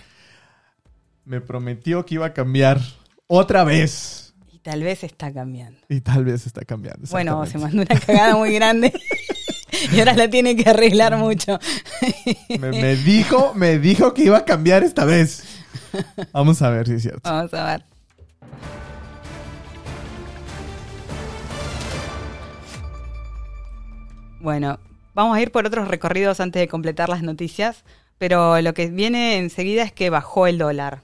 me 1.25 1.41
prometió 1.41 2.05
que 2.07 2.15
iba 2.15 2.27
a 2.27 2.33
cambiar 2.33 2.81
otra 3.27 3.65
vez. 3.65 4.24
Tal 4.65 4.83
vez 4.83 5.05
está 5.05 5.31
cambiando. 5.31 5.79
Y 5.91 6.01
tal 6.01 6.25
vez 6.25 6.47
está 6.47 6.63
cambiando. 6.63 7.07
Bueno, 7.11 7.45
se 7.45 7.59
mandó 7.59 7.83
una 7.83 8.01
cagada 8.01 8.35
muy 8.35 8.55
grande 8.55 8.95
y 9.93 9.99
ahora 9.99 10.15
la 10.15 10.31
tiene 10.31 10.57
que 10.57 10.71
arreglar 10.71 11.19
mucho. 11.19 11.59
Me, 12.49 12.71
me 12.71 12.97
dijo, 12.97 13.53
me 13.55 13.79
dijo 13.79 14.15
que 14.15 14.25
iba 14.25 14.39
a 14.39 14.45
cambiar 14.47 14.83
esta 14.83 15.05
vez. 15.05 15.45
Vamos 16.33 16.63
a 16.63 16.71
ver 16.71 16.87
si 16.87 16.95
es 16.95 17.03
cierto. 17.03 17.21
Vamos 17.29 17.53
a 17.53 17.65
ver. 17.67 17.85
Bueno, 24.41 24.81
vamos 25.13 25.37
a 25.37 25.43
ir 25.43 25.53
por 25.53 25.67
otros 25.67 25.89
recorridos 25.89 26.41
antes 26.41 26.61
de 26.61 26.69
completar 26.69 27.11
las 27.11 27.23
noticias, 27.23 27.85
pero 28.17 28.59
lo 28.63 28.73
que 28.73 28.87
viene 28.87 29.37
enseguida 29.37 29.83
es 29.83 29.93
que 29.93 30.09
bajó 30.09 30.47
el 30.47 30.57
dólar. 30.57 31.03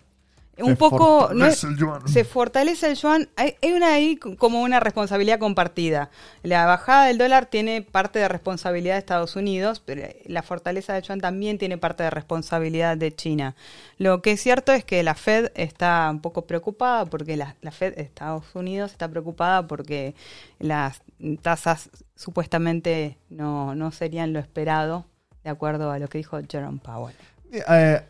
Un 0.63 0.71
Se 0.71 0.77
poco 0.77 1.31
no 1.35 1.47
es- 1.47 1.61
fortalece 1.61 1.67
el 1.69 1.77
yuan. 1.77 2.09
se 2.09 2.25
fortalece 2.25 2.91
el 2.91 2.97
yuan. 2.97 3.29
Hay, 3.37 3.55
hay 3.63 3.73
una 3.73 3.95
ahí 3.95 4.17
como 4.17 4.63
una 4.63 4.81
responsabilidad 4.81 5.39
compartida. 5.39 6.11
La 6.43 6.67
bajada 6.67 7.07
del 7.07 7.19
dólar 7.19 7.47
tiene 7.47 7.83
parte 7.83 8.19
de 8.19 8.29
responsabilidad 8.29 8.95
de 8.95 8.99
Estados 9.01 9.37
Unidos, 9.37 9.81
pero 9.85 10.03
la 10.27 10.43
fortaleza 10.43 10.93
del 10.95 11.03
yuan 11.03 11.21
también 11.21 11.59
tiene 11.59 11.79
parte 11.79 12.03
de 12.03 12.11
responsabilidad 12.11 12.97
de 12.97 13.15
China. 13.15 13.55
Lo 13.99 14.23
que 14.23 14.33
es 14.33 14.41
cierto 14.43 14.73
es 14.73 14.85
que 14.85 15.03
la 15.03 15.15
Fed 15.15 15.53
está 15.55 16.09
un 16.11 16.21
poco 16.21 16.47
preocupada 16.47 17.07
porque 17.07 17.37
la, 17.37 17.57
la 17.61 17.71
Fed 17.71 17.97
de 17.97 18.03
Estados 18.03 18.45
Unidos 18.55 18.91
está 18.93 19.09
preocupada 19.09 19.67
porque 19.67 20.15
las 20.59 21.03
tasas 21.43 21.91
supuestamente 22.17 23.19
no, 23.29 23.75
no 23.75 23.91
serían 23.93 24.33
lo 24.33 24.39
esperado, 24.39 25.07
de 25.45 25.51
acuerdo 25.51 25.91
a 25.91 25.99
lo 25.99 26.09
que 26.09 26.19
dijo 26.19 26.39
Jerome 26.49 26.79
Powell. 26.83 27.15
Eh, 27.53 28.03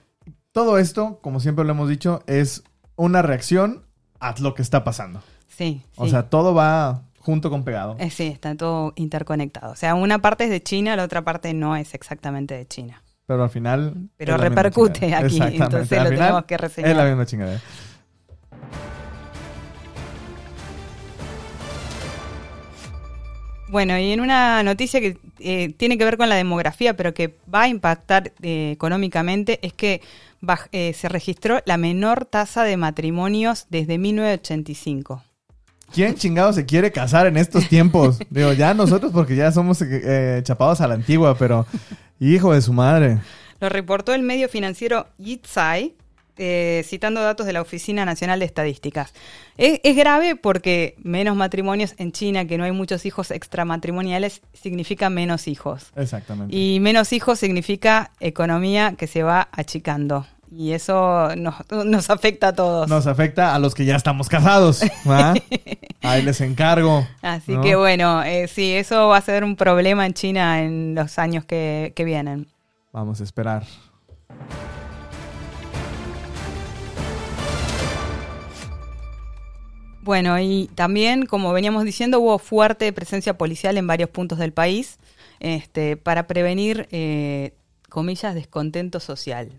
todo 0.53 0.79
esto, 0.79 1.19
como 1.23 1.41
siempre 1.41 1.65
lo 1.65 1.73
hemos 1.73 1.89
dicho, 1.89 2.23
es 2.27 2.65
una 2.97 3.23
reacción 3.23 3.85
a 4.19 4.35
lo 4.41 4.55
que 4.55 4.63
está 4.63 4.85
pasando. 4.85 5.23
Sí, 5.49 5.83
O 5.97 6.05
sí. 6.05 6.11
sea, 6.11 6.29
todo 6.29 6.55
va 6.55 7.03
junto 7.19 7.51
con 7.51 7.65
pegado. 7.65 7.97
Eh, 7.99 8.11
sí, 8.11 8.27
está 8.27 8.55
todo 8.57 8.93
interconectado. 8.97 9.73
O 9.73 9.77
sea, 9.77 9.95
una 9.95 10.21
parte 10.21 10.45
es 10.45 10.51
de 10.51 10.63
China, 10.63 10.97
la 10.97 11.05
otra 11.05 11.23
parte 11.23 11.55
no 11.55 11.77
es 11.77 11.95
exactamente 11.95 12.55
de 12.55 12.67
China. 12.67 13.03
Pero 13.27 13.45
al 13.45 13.51
final. 13.51 13.95
Pero 14.17 14.37
repercute 14.37 15.15
aquí, 15.15 15.41
entonces 15.41 15.93
Al 15.99 16.05
lo 16.05 16.11
final, 16.11 16.19
tenemos 16.19 16.45
que 16.45 16.57
reseñar. 16.57 16.91
Es 16.91 16.97
la 16.97 17.05
misma 17.05 17.27
chingadera. 17.27 17.61
Bueno, 23.69 23.97
y 23.99 24.11
en 24.11 24.21
una 24.21 24.65
noticia 24.65 25.01
que 25.01 25.17
eh, 25.39 25.73
tiene 25.77 25.97
que 25.97 26.05
ver 26.05 26.17
con 26.17 26.29
la 26.29 26.35
demografía, 26.35 26.97
pero 26.97 27.15
que 27.15 27.37
va 27.53 27.63
a 27.63 27.69
impactar 27.69 28.33
eh, 28.43 28.73
económicamente, 28.73 29.61
es 29.65 29.73
que 29.73 30.03
eh, 30.73 30.93
se 30.95 31.09
registró 31.09 31.61
la 31.65 31.77
menor 31.77 32.25
tasa 32.25 32.65
de 32.65 32.77
matrimonios 32.77 33.67
desde 33.71 33.99
1985. 33.99 35.23
¿Quién 35.93 36.15
chingado 36.15 36.53
se 36.53 36.67
quiere 36.67 36.93
casar 36.93 37.27
en 37.27 37.37
estos 37.37 37.69
tiempos? 37.69 38.19
Digo, 38.31 38.53
ya 38.53 38.75
nosotros 38.75 39.13
porque 39.13 39.35
ya 39.35 39.51
somos 39.51 39.83
eh, 39.83 40.41
chapados 40.45 40.81
a 40.81 40.89
la 40.89 40.95
antigua, 40.95 41.37
pero 41.37 41.67
hijo 42.21 42.53
de 42.55 42.63
su 42.63 42.73
madre. 42.73 43.19
Lo 43.61 43.69
reportó 43.69 44.15
el 44.15 44.23
medio 44.23 44.49
financiero 44.49 45.09
Yitzai, 45.19 45.95
eh, 46.37 46.85
citando 46.87 47.21
datos 47.21 47.47
de 47.47 47.53
la 47.53 47.61
Oficina 47.61 48.05
Nacional 48.05 48.41
de 48.41 48.47
Estadísticas. 48.47 49.13
Es, 49.57 49.81
es 49.83 49.97
grave 49.97 50.37
porque 50.37 50.95
menos 51.03 51.37
matrimonios 51.37 51.95
en 51.99 52.13
China, 52.13 52.47
que 52.47 52.59
no 52.59 52.65
hay 52.65 52.73
muchos 52.73 53.07
hijos 53.07 53.31
extramatrimoniales, 53.31 54.43
significa 54.53 55.11
menos 55.11 55.49
hijos. 55.49 55.93
Exactamente. 55.97 56.55
Y 56.55 56.81
menos 56.81 57.13
hijos 57.13 57.39
significa 57.39 58.13
economía 58.21 58.95
que 58.97 59.07
se 59.07 59.23
va 59.23 59.49
achicando. 59.53 60.27
Y 60.51 60.73
eso 60.73 61.29
nos, 61.37 61.55
nos 61.71 62.11
afecta 62.11 62.49
a 62.49 62.53
todos. 62.53 62.89
Nos 62.89 63.07
afecta 63.07 63.55
a 63.55 63.59
los 63.61 63.75
que 63.75 63.85
ya 63.85 63.95
estamos 63.95 64.29
casados. 64.29 64.83
Ahí 66.03 66.23
les 66.23 66.41
encargo. 66.41 67.07
Así 67.23 67.53
¿no? 67.53 67.61
que 67.61 67.77
bueno, 67.77 68.23
eh, 68.25 68.49
sí, 68.49 68.73
eso 68.73 69.09
va 69.09 69.19
a 69.19 69.21
ser 69.21 69.45
un 69.45 69.55
problema 69.55 70.07
en 70.07 70.15
China 70.15 70.63
en 70.63 70.95
los 70.97 71.19
años 71.21 71.45
que, 71.45 71.93
que 71.95 72.05
vienen. 72.05 72.49
Vamos 72.93 73.21
a 73.21 73.25
esperar. 73.25 73.65
Bueno, 80.03 80.39
y 80.39 80.71
también, 80.75 81.27
como 81.27 81.53
veníamos 81.53 81.85
diciendo, 81.85 82.21
hubo 82.21 82.39
fuerte 82.39 82.93
presencia 82.93 83.37
policial 83.37 83.77
en 83.77 83.87
varios 83.87 84.09
puntos 84.11 84.39
del 84.39 84.53
país 84.53 84.99
este, 85.41 85.97
para 85.97 86.27
prevenir, 86.27 86.89
eh, 86.91 87.53
comillas, 87.89 88.35
descontento 88.35 89.01
social. 89.01 89.51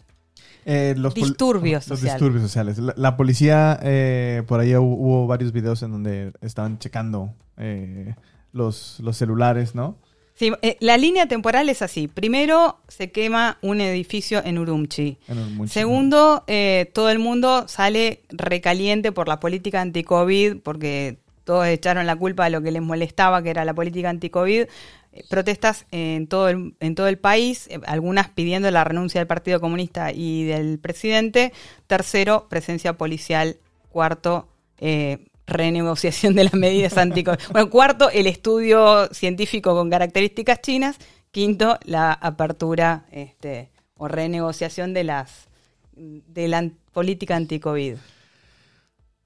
Eh, 0.66 0.94
los 0.98 1.14
Disturbios 1.16 1.88
los 1.88 2.00
sociales. 2.00 2.20
disturbios 2.22 2.44
sociales. 2.44 2.78
La, 2.78 2.94
la 2.96 3.18
policía, 3.18 3.80
eh, 3.82 4.44
por 4.48 4.60
ahí 4.60 4.76
hubo, 4.76 4.96
hubo 4.96 5.28
varios 5.28 5.52
videos 5.52 5.82
en 5.84 5.92
donde 5.92 6.34
estaban 6.42 6.78
checando 6.78 7.34
eh, 7.58 8.16
los, 8.54 9.00
los 9.00 9.18
celulares, 9.18 9.74
¿no? 9.76 9.98
Sí, 10.36 10.52
eh, 10.62 10.78
la 10.80 10.98
línea 10.98 11.28
temporal 11.28 11.70
es 11.70 11.82
así. 11.82 12.08
Primero 12.08 12.80
se 12.88 13.12
quema 13.12 13.58
un 13.62 13.80
edificio 13.80 14.44
en 14.44 14.58
Urumqi. 14.58 15.18
En 15.28 15.68
Segundo, 15.68 16.44
eh, 16.48 16.90
todo 16.94 17.10
el 17.10 17.20
mundo 17.20 17.68
sale 17.68 18.22
recaliente 18.30 19.12
por 19.12 19.28
la 19.28 19.40
política 19.40 19.82
anti-COVID, 19.82 20.58
porque 20.58 21.18
todos 21.44 21.68
echaron 21.68 22.08
la 22.08 22.16
culpa 22.16 22.46
de 22.46 22.52
lo 22.52 22.62
que 22.62 22.72
les 22.72 22.82
molestaba, 22.82 23.44
que 23.44 23.50
era 23.50 23.66
la 23.66 23.74
política 23.74 24.10
anti-COVID. 24.10 24.68
Eh, 25.14 25.24
Protestas 25.30 25.86
en 25.92 26.28
todo 26.28 26.50
el, 26.50 26.76
en 26.80 26.96
todo 26.96 27.08
el 27.08 27.18
país, 27.18 27.68
eh, 27.68 27.80
algunas 27.86 28.30
pidiendo 28.30 28.72
la 28.72 28.84
renuncia 28.84 29.20
del 29.20 29.28
Partido 29.28 29.60
Comunista 29.60 30.12
y 30.12 30.46
del 30.46 30.80
presidente. 30.80 31.52
Tercero, 31.88 32.48
presencia 32.50 32.94
policial. 32.94 33.58
Cuarto, 33.90 34.48
eh, 34.78 35.26
renegociación 35.52 36.36
de 36.36 36.46
las 36.46 36.54
medidas 36.54 36.98
anti 36.98 37.24
Bueno, 37.52 37.70
cuarto, 37.70 38.10
el 38.10 38.28
estudio 38.28 39.08
científico 39.14 39.76
con 39.76 39.90
características 39.90 40.62
chinas. 40.62 40.98
Quinto, 41.32 41.80
la 41.86 42.12
apertura 42.12 43.06
este, 43.12 43.72
o 43.96 44.08
renegociación 44.08 44.94
de 44.94 45.04
las 45.06 45.48
de 45.94 46.48
la 46.48 46.70
política 46.94 47.36
anti-COVID. 47.36 47.96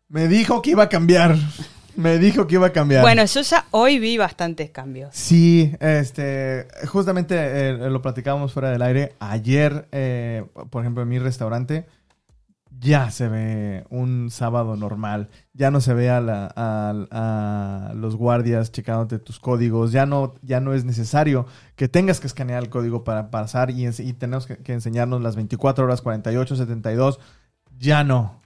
Me 0.09 0.27
dijo 0.27 0.61
que 0.61 0.71
iba 0.71 0.83
a 0.83 0.89
cambiar. 0.89 1.35
Me 1.95 2.19
dijo 2.19 2.45
que 2.45 2.55
iba 2.55 2.67
a 2.67 2.73
cambiar. 2.73 3.01
Bueno, 3.01 3.23
yo 3.25 3.41
ya 3.41 3.65
hoy 3.71 3.99
vi 3.99 4.17
bastantes 4.17 4.69
cambios. 4.69 5.15
Sí, 5.15 5.73
este, 5.79 6.67
justamente 6.87 7.35
eh, 7.37 7.73
lo 7.89 8.01
platicábamos 8.01 8.51
fuera 8.51 8.69
del 8.69 8.81
aire. 8.81 9.13
Ayer, 9.19 9.87
eh, 9.91 10.43
por 10.69 10.83
ejemplo, 10.83 11.03
en 11.03 11.09
mi 11.09 11.19
restaurante, 11.19 11.85
ya 12.79 13.11
se 13.11 13.27
ve 13.27 13.85
un 13.89 14.29
sábado 14.31 14.75
normal. 14.75 15.29
Ya 15.53 15.71
no 15.71 15.81
se 15.81 15.93
ve 15.93 16.09
a, 16.09 16.21
la- 16.21 16.51
a- 16.55 17.93
los 17.95 18.15
guardias 18.15 18.71
checándote 18.71 19.19
tus 19.19 19.39
códigos. 19.39 19.91
Ya 19.91 20.05
no, 20.05 20.35
ya 20.41 20.59
no 20.59 20.73
es 20.73 20.85
necesario 20.85 21.45
que 21.75 21.87
tengas 21.87 22.19
que 22.19 22.27
escanear 22.27 22.63
el 22.63 22.69
código 22.69 23.03
para 23.03 23.31
pasar 23.31 23.71
y, 23.71 23.85
tenemos 24.13 24.45
que, 24.47 24.57
que 24.57 24.73
enseñarnos 24.73 25.21
las 25.21 25.35
24 25.35 25.85
horas, 25.85 26.01
48, 26.01 26.55
72. 26.55 27.19
Ya 27.77 28.03
no. 28.03 28.41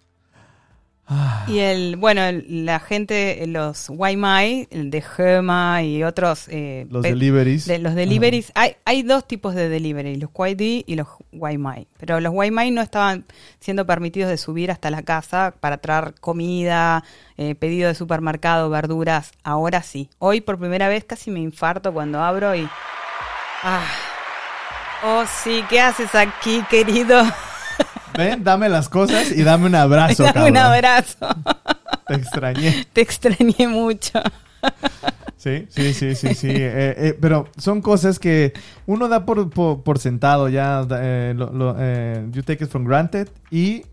Ah, 1.12 1.44
Y 1.48 1.58
el, 1.58 1.96
bueno, 1.96 2.22
el- 2.24 2.66
la 2.66 2.80
gente, 2.80 3.44
los 3.48 3.90
Waimai, 3.90 4.68
el 4.70 4.92
de 4.92 5.02
Gema 5.02 5.82
y 5.82 6.04
otros... 6.04 6.48
eh, 6.50 6.86
los 6.92 7.02
deliveries. 7.02 7.66
de 7.66 7.80
los 7.80 7.96
deliveries, 7.96 8.52
hay, 8.54 8.76
hay 8.86 9.02
dos 9.02 9.28
tipos 9.28 9.56
de 9.56 9.70
delivery, 9.70 10.18
los 10.18 10.30
YD 10.30 10.84
y 10.86 10.96
los 10.96 11.08
Waimai. 11.34 11.88
Pero 11.98 12.20
los 12.20 12.32
Waimai 12.32 12.70
no 12.70 12.82
estaban 12.82 13.26
siendo 13.60 13.88
permitidos 13.88 14.30
de 14.30 14.38
subir 14.38 14.70
hasta 14.70 14.92
la 14.92 15.02
casa 15.02 15.56
para 15.60 15.78
traer 15.80 16.14
comida, 16.22 17.04
eh, 17.38 17.56
pedido 17.56 17.88
de 17.88 17.96
supermercado, 17.96 18.70
verduras. 18.70 19.32
Ahora 19.44 19.82
sí. 19.82 20.12
Hoy 20.20 20.42
por 20.42 20.60
primera 20.60 20.88
vez 20.90 21.06
casi 21.06 21.32
me 21.32 21.40
infarto 21.40 21.92
cuando 21.92 22.22
abro 22.22 22.54
y... 22.54 22.70
Ah. 23.64 23.82
Oh, 25.04 25.24
sí, 25.44 25.64
¿qué 25.70 25.82
haces 25.82 26.14
aquí, 26.14 26.64
querido? 26.70 27.24
Ven, 28.20 28.44
dame 28.44 28.70
las 28.70 28.90
cosas 28.90 29.32
y 29.32 29.44
dame 29.44 29.66
un 29.68 29.76
abrazo, 29.76 30.24
Dame 30.34 30.50
un 30.52 30.58
abrazo. 30.58 31.18
Te 32.08 32.16
extrañé. 32.16 32.86
Te 32.94 33.02
extrañé 33.02 33.68
mucho. 33.68 34.22
Sí, 35.38 35.68
sí, 35.70 35.94
sí, 35.94 36.16
sí, 36.16 36.34
sí. 36.36 36.50
Eh, 36.50 36.96
eh, 36.98 37.18
pero 37.20 37.48
son 37.58 37.82
cosas 37.82 38.20
que 38.20 38.52
uno 38.88 39.08
da 39.08 39.26
por, 39.26 39.50
por, 39.50 39.84
por 39.84 40.00
sentado 40.00 40.50
ya. 40.50 40.86
eh, 40.92 41.34
lo- 41.36 41.52
lo, 41.54 41.76
eh, 41.80 42.26
you 42.32 42.44
take 42.44 42.64
it 42.66 42.70
for 42.70 42.84
granted 42.84 43.30
y 43.50 43.84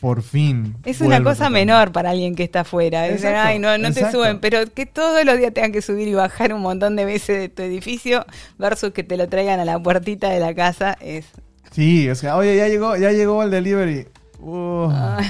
por 0.00 0.22
fin. 0.22 0.76
Es 0.84 1.00
una 1.02 1.22
cosa 1.22 1.50
menor 1.50 1.92
para 1.92 2.10
alguien 2.10 2.34
que 2.34 2.42
está 2.42 2.60
afuera. 2.60 3.02
Dicen, 3.04 3.28
Exacto, 3.28 3.48
ay, 3.48 3.58
no, 3.58 3.76
no 3.78 3.92
te 3.92 4.10
suben, 4.10 4.40
pero 4.40 4.64
que 4.74 4.86
todos 4.86 5.24
los 5.24 5.36
días 5.38 5.52
tengan 5.54 5.70
que 5.72 5.82
subir 5.82 6.08
y 6.08 6.14
bajar 6.14 6.54
un 6.54 6.62
montón 6.62 6.96
de 6.96 7.04
veces 7.04 7.38
de 7.38 7.48
tu 7.50 7.62
edificio 7.62 8.24
versus 8.58 8.92
que 8.92 9.04
te 9.04 9.16
lo 9.18 9.28
traigan 9.28 9.60
a 9.60 9.64
la 9.64 9.78
puertita 9.78 10.30
de 10.30 10.40
la 10.40 10.54
casa 10.54 10.96
es... 11.00 11.26
Sí, 11.70 12.08
es 12.08 12.20
que, 12.20 12.30
oye, 12.30 12.56
ya 12.56 12.68
llegó, 12.68 12.96
ya 12.96 13.12
llegó 13.12 13.42
el 13.42 13.50
delivery. 13.50 14.08
Uh, 14.40 14.88
ah, 14.90 15.20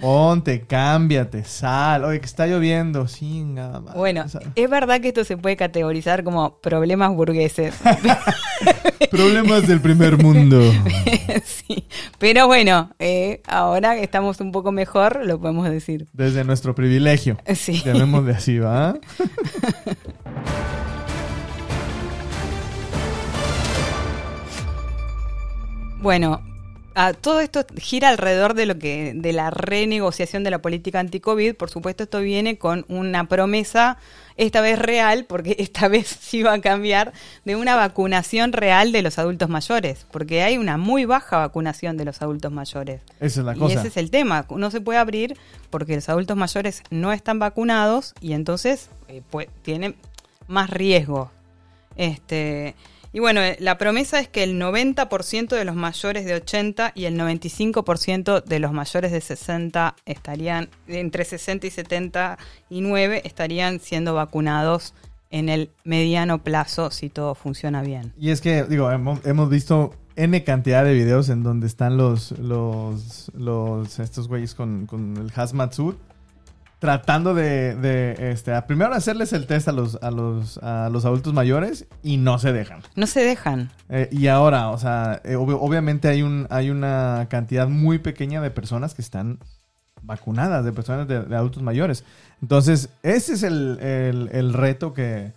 Ponte, 0.00 0.60
cámbiate, 0.60 1.42
sal. 1.42 2.04
Oye, 2.04 2.20
que 2.20 2.26
está 2.26 2.46
lloviendo. 2.46 3.08
Sí, 3.08 3.42
nada 3.42 3.80
más. 3.80 3.96
bueno, 3.96 4.26
es 4.54 4.70
verdad 4.70 5.00
que 5.00 5.08
esto 5.08 5.24
se 5.24 5.36
puede 5.36 5.56
categorizar 5.56 6.22
como 6.22 6.58
problemas 6.58 7.12
burgueses. 7.14 7.74
problemas 9.10 9.66
del 9.66 9.80
primer 9.80 10.22
mundo. 10.22 10.62
sí, 11.44 11.88
pero 12.18 12.46
bueno, 12.46 12.90
eh, 13.00 13.42
ahora 13.48 13.96
que 13.96 14.04
estamos 14.04 14.40
un 14.40 14.52
poco 14.52 14.70
mejor, 14.70 15.26
lo 15.26 15.40
podemos 15.40 15.68
decir. 15.68 16.06
Desde 16.12 16.44
nuestro 16.44 16.76
privilegio. 16.76 17.36
Sí. 17.56 17.82
Llamémosle 17.84 18.32
así, 18.32 18.58
¿va? 18.60 18.94
Bueno, 26.00 26.42
a 26.94 27.12
todo 27.12 27.40
esto 27.40 27.64
gira 27.76 28.08
alrededor 28.08 28.54
de 28.54 28.66
lo 28.66 28.78
que 28.78 29.12
de 29.14 29.32
la 29.32 29.50
renegociación 29.50 30.42
de 30.44 30.50
la 30.50 30.60
política 30.60 30.98
anti-COVID. 31.00 31.54
Por 31.54 31.70
supuesto, 31.70 32.02
esto 32.04 32.20
viene 32.20 32.58
con 32.58 32.84
una 32.88 33.28
promesa, 33.28 33.98
esta 34.36 34.60
vez 34.60 34.78
real, 34.78 35.24
porque 35.24 35.54
esta 35.60 35.88
vez 35.88 36.06
sí 36.08 36.42
va 36.42 36.54
a 36.54 36.60
cambiar, 36.60 37.12
de 37.44 37.56
una 37.56 37.76
vacunación 37.76 38.52
real 38.52 38.90
de 38.92 39.02
los 39.02 39.18
adultos 39.18 39.48
mayores, 39.48 40.06
porque 40.10 40.42
hay 40.42 40.58
una 40.58 40.76
muy 40.76 41.04
baja 41.04 41.38
vacunación 41.38 41.96
de 41.96 42.04
los 42.04 42.20
adultos 42.22 42.50
mayores. 42.52 43.00
Esa 43.20 43.40
es 43.40 43.46
la 43.46 43.56
Y 43.56 43.58
cosa. 43.58 43.78
ese 43.78 43.88
es 43.88 43.96
el 43.96 44.10
tema. 44.10 44.46
No 44.50 44.70
se 44.70 44.80
puede 44.80 44.98
abrir 44.98 45.36
porque 45.70 45.94
los 45.94 46.08
adultos 46.08 46.36
mayores 46.36 46.82
no 46.90 47.12
están 47.12 47.38
vacunados 47.38 48.14
y 48.20 48.32
entonces 48.32 48.88
eh, 49.08 49.22
pues, 49.30 49.48
tienen 49.62 49.94
más 50.48 50.70
riesgo. 50.70 51.30
Este, 51.96 52.74
y 53.12 53.20
bueno, 53.20 53.40
eh, 53.40 53.56
la 53.60 53.78
promesa 53.78 54.20
es 54.20 54.28
que 54.28 54.42
el 54.42 54.60
90% 54.60 55.48
de 55.48 55.64
los 55.64 55.74
mayores 55.74 56.24
de 56.24 56.34
80 56.34 56.92
y 56.94 57.06
el 57.06 57.18
95% 57.18 58.44
de 58.44 58.58
los 58.58 58.72
mayores 58.72 59.12
de 59.12 59.20
60 59.20 59.96
estarían, 60.04 60.68
entre 60.86 61.24
60 61.24 61.66
y 61.66 61.70
79, 61.70 63.22
estarían 63.24 63.80
siendo 63.80 64.14
vacunados 64.14 64.94
en 65.30 65.48
el 65.48 65.70
mediano 65.84 66.42
plazo 66.42 66.90
si 66.90 67.08
todo 67.08 67.34
funciona 67.34 67.82
bien. 67.82 68.12
Y 68.18 68.30
es 68.30 68.40
que, 68.40 68.64
digo, 68.64 68.90
hemos, 68.90 69.24
hemos 69.26 69.48
visto 69.48 69.94
N 70.16 70.42
cantidad 70.44 70.84
de 70.84 70.94
videos 70.94 71.28
en 71.28 71.42
donde 71.42 71.66
están 71.66 71.96
los, 71.96 72.32
los, 72.32 73.30
los, 73.34 73.98
estos 73.98 74.28
güeyes 74.28 74.54
con, 74.54 74.86
con 74.86 75.16
el 75.16 75.32
hazmat 75.34 75.72
suit 75.72 75.96
tratando 76.78 77.34
de, 77.34 77.74
de, 77.74 78.30
este, 78.30 78.54
a 78.54 78.66
primero 78.66 78.94
hacerles 78.94 79.32
el 79.32 79.46
test 79.46 79.66
a 79.68 79.72
los, 79.72 79.98
a 80.02 80.10
los, 80.10 80.58
a 80.58 80.88
los 80.90 81.04
adultos 81.04 81.32
mayores 81.34 81.86
y 82.02 82.18
no 82.18 82.38
se 82.38 82.52
dejan. 82.52 82.82
No 82.94 83.06
se 83.06 83.20
dejan. 83.24 83.70
Eh, 83.88 84.08
y 84.12 84.28
ahora, 84.28 84.70
o 84.70 84.78
sea, 84.78 85.20
eh, 85.24 85.34
ob- 85.36 85.58
obviamente 85.60 86.06
hay 86.08 86.22
un, 86.22 86.46
hay 86.50 86.70
una 86.70 87.26
cantidad 87.28 87.68
muy 87.68 87.98
pequeña 87.98 88.40
de 88.40 88.50
personas 88.50 88.94
que 88.94 89.02
están 89.02 89.38
vacunadas, 90.02 90.64
de 90.64 90.72
personas 90.72 91.08
de, 91.08 91.22
de 91.24 91.36
adultos 91.36 91.62
mayores. 91.62 92.04
Entonces, 92.40 92.90
ese 93.02 93.32
es 93.34 93.42
el, 93.42 93.78
el- 93.80 94.28
el 94.32 94.52
reto 94.52 94.94
que... 94.94 95.32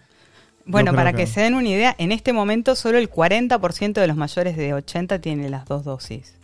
Bueno, 0.67 0.93
para 0.93 1.11
que- 1.11 1.17
que 1.25 1.27
se 1.27 1.41
den 1.41 1.55
una 1.55 1.67
idea, 1.67 1.95
en 1.97 2.11
este 2.11 2.33
momento 2.33 2.75
solo 2.75 2.99
el 2.99 3.09
40% 3.09 3.93
de 3.93 4.05
los 4.07 4.15
mayores 4.15 4.55
de 4.55 4.75
80 4.75 5.19
tiene 5.19 5.49
las 5.49 5.65
dos 5.65 5.83
dosis. 5.83 6.35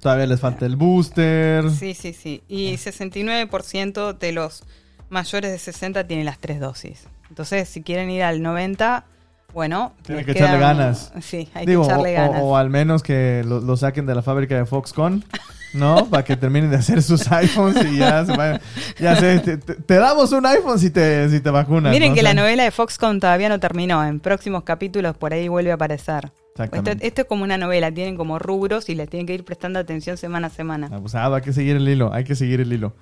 Todavía 0.00 0.26
les 0.26 0.40
falta 0.40 0.66
el 0.66 0.76
booster. 0.76 1.70
Sí, 1.70 1.94
sí, 1.94 2.12
sí. 2.12 2.42
Y 2.48 2.74
69% 2.76 4.16
de 4.18 4.32
los 4.32 4.62
mayores 5.08 5.50
de 5.52 5.58
60 5.58 6.06
tienen 6.06 6.26
las 6.26 6.38
tres 6.38 6.60
dosis. 6.60 7.04
Entonces, 7.28 7.68
si 7.68 7.82
quieren 7.82 8.10
ir 8.10 8.22
al 8.22 8.42
90, 8.42 9.04
bueno, 9.52 9.92
Tienen 10.02 10.24
que 10.24 10.32
echarle 10.32 10.58
quedan- 10.58 10.76
ganas. 10.78 11.12
Sí, 11.22 11.48
hay 11.54 11.66
Digo, 11.66 11.82
que 11.82 11.88
echarle 11.88 12.10
o, 12.18 12.22
ganas. 12.22 12.40
o- 12.42 12.44
o 12.46 12.56
al 12.56 12.70
menos 12.70 13.02
que 13.02 13.42
lo, 13.46 13.60
lo 13.60 13.76
saquen 13.76 14.06
de 14.06 14.14
la 14.14 14.22
fábrica 14.22 14.54
de 14.56 14.66
Foxconn, 14.66 15.24
¿no? 15.72 16.06
Para 16.10 16.24
que 16.24 16.36
terminen 16.36 16.70
de 16.70 16.76
hacer 16.76 17.02
sus 17.02 17.30
iPhones 17.32 17.84
y 17.90 17.98
ya 17.98 18.24
se 18.26 18.36
vayan. 18.36 18.60
Ya 19.00 19.16
sé, 19.16 19.38
te, 19.40 19.56
te- 19.56 19.74
te 19.76 19.94
damos 19.94 20.30
un 20.32 20.44
iPhone 20.46 20.78
si 20.78 20.90
te, 20.90 21.28
si 21.30 21.40
te 21.40 21.50
vacunas. 21.50 21.90
Miren 21.92 22.10
¿no? 22.10 22.14
que 22.14 22.20
O 22.20 22.22
sea, 22.22 22.34
la 22.34 22.40
novela 22.40 22.64
de 22.64 22.70
Foxconn 22.70 23.18
todavía 23.18 23.48
no 23.48 23.58
terminó. 23.58 24.04
En 24.04 24.20
próximos 24.20 24.62
capítulos 24.64 25.16
por 25.16 25.32
ahí 25.32 25.48
vuelve 25.48 25.70
a 25.70 25.74
aparecer. 25.74 26.30
Esto, 26.64 26.90
esto 27.00 27.20
es 27.22 27.26
como 27.28 27.44
una 27.44 27.58
novela, 27.58 27.92
tienen 27.92 28.16
como 28.16 28.38
rubros 28.38 28.88
y 28.88 28.94
les 28.94 29.08
tienen 29.08 29.26
que 29.26 29.34
ir 29.34 29.44
prestando 29.44 29.78
atención 29.78 30.16
semana 30.16 30.46
a 30.48 30.50
semana. 30.50 30.88
Abusado, 30.92 31.34
hay 31.34 31.42
que 31.42 31.52
seguir 31.52 31.76
el 31.76 31.88
hilo, 31.88 32.12
hay 32.12 32.24
que 32.24 32.34
seguir 32.34 32.60
el 32.60 32.72
hilo. 32.72 32.92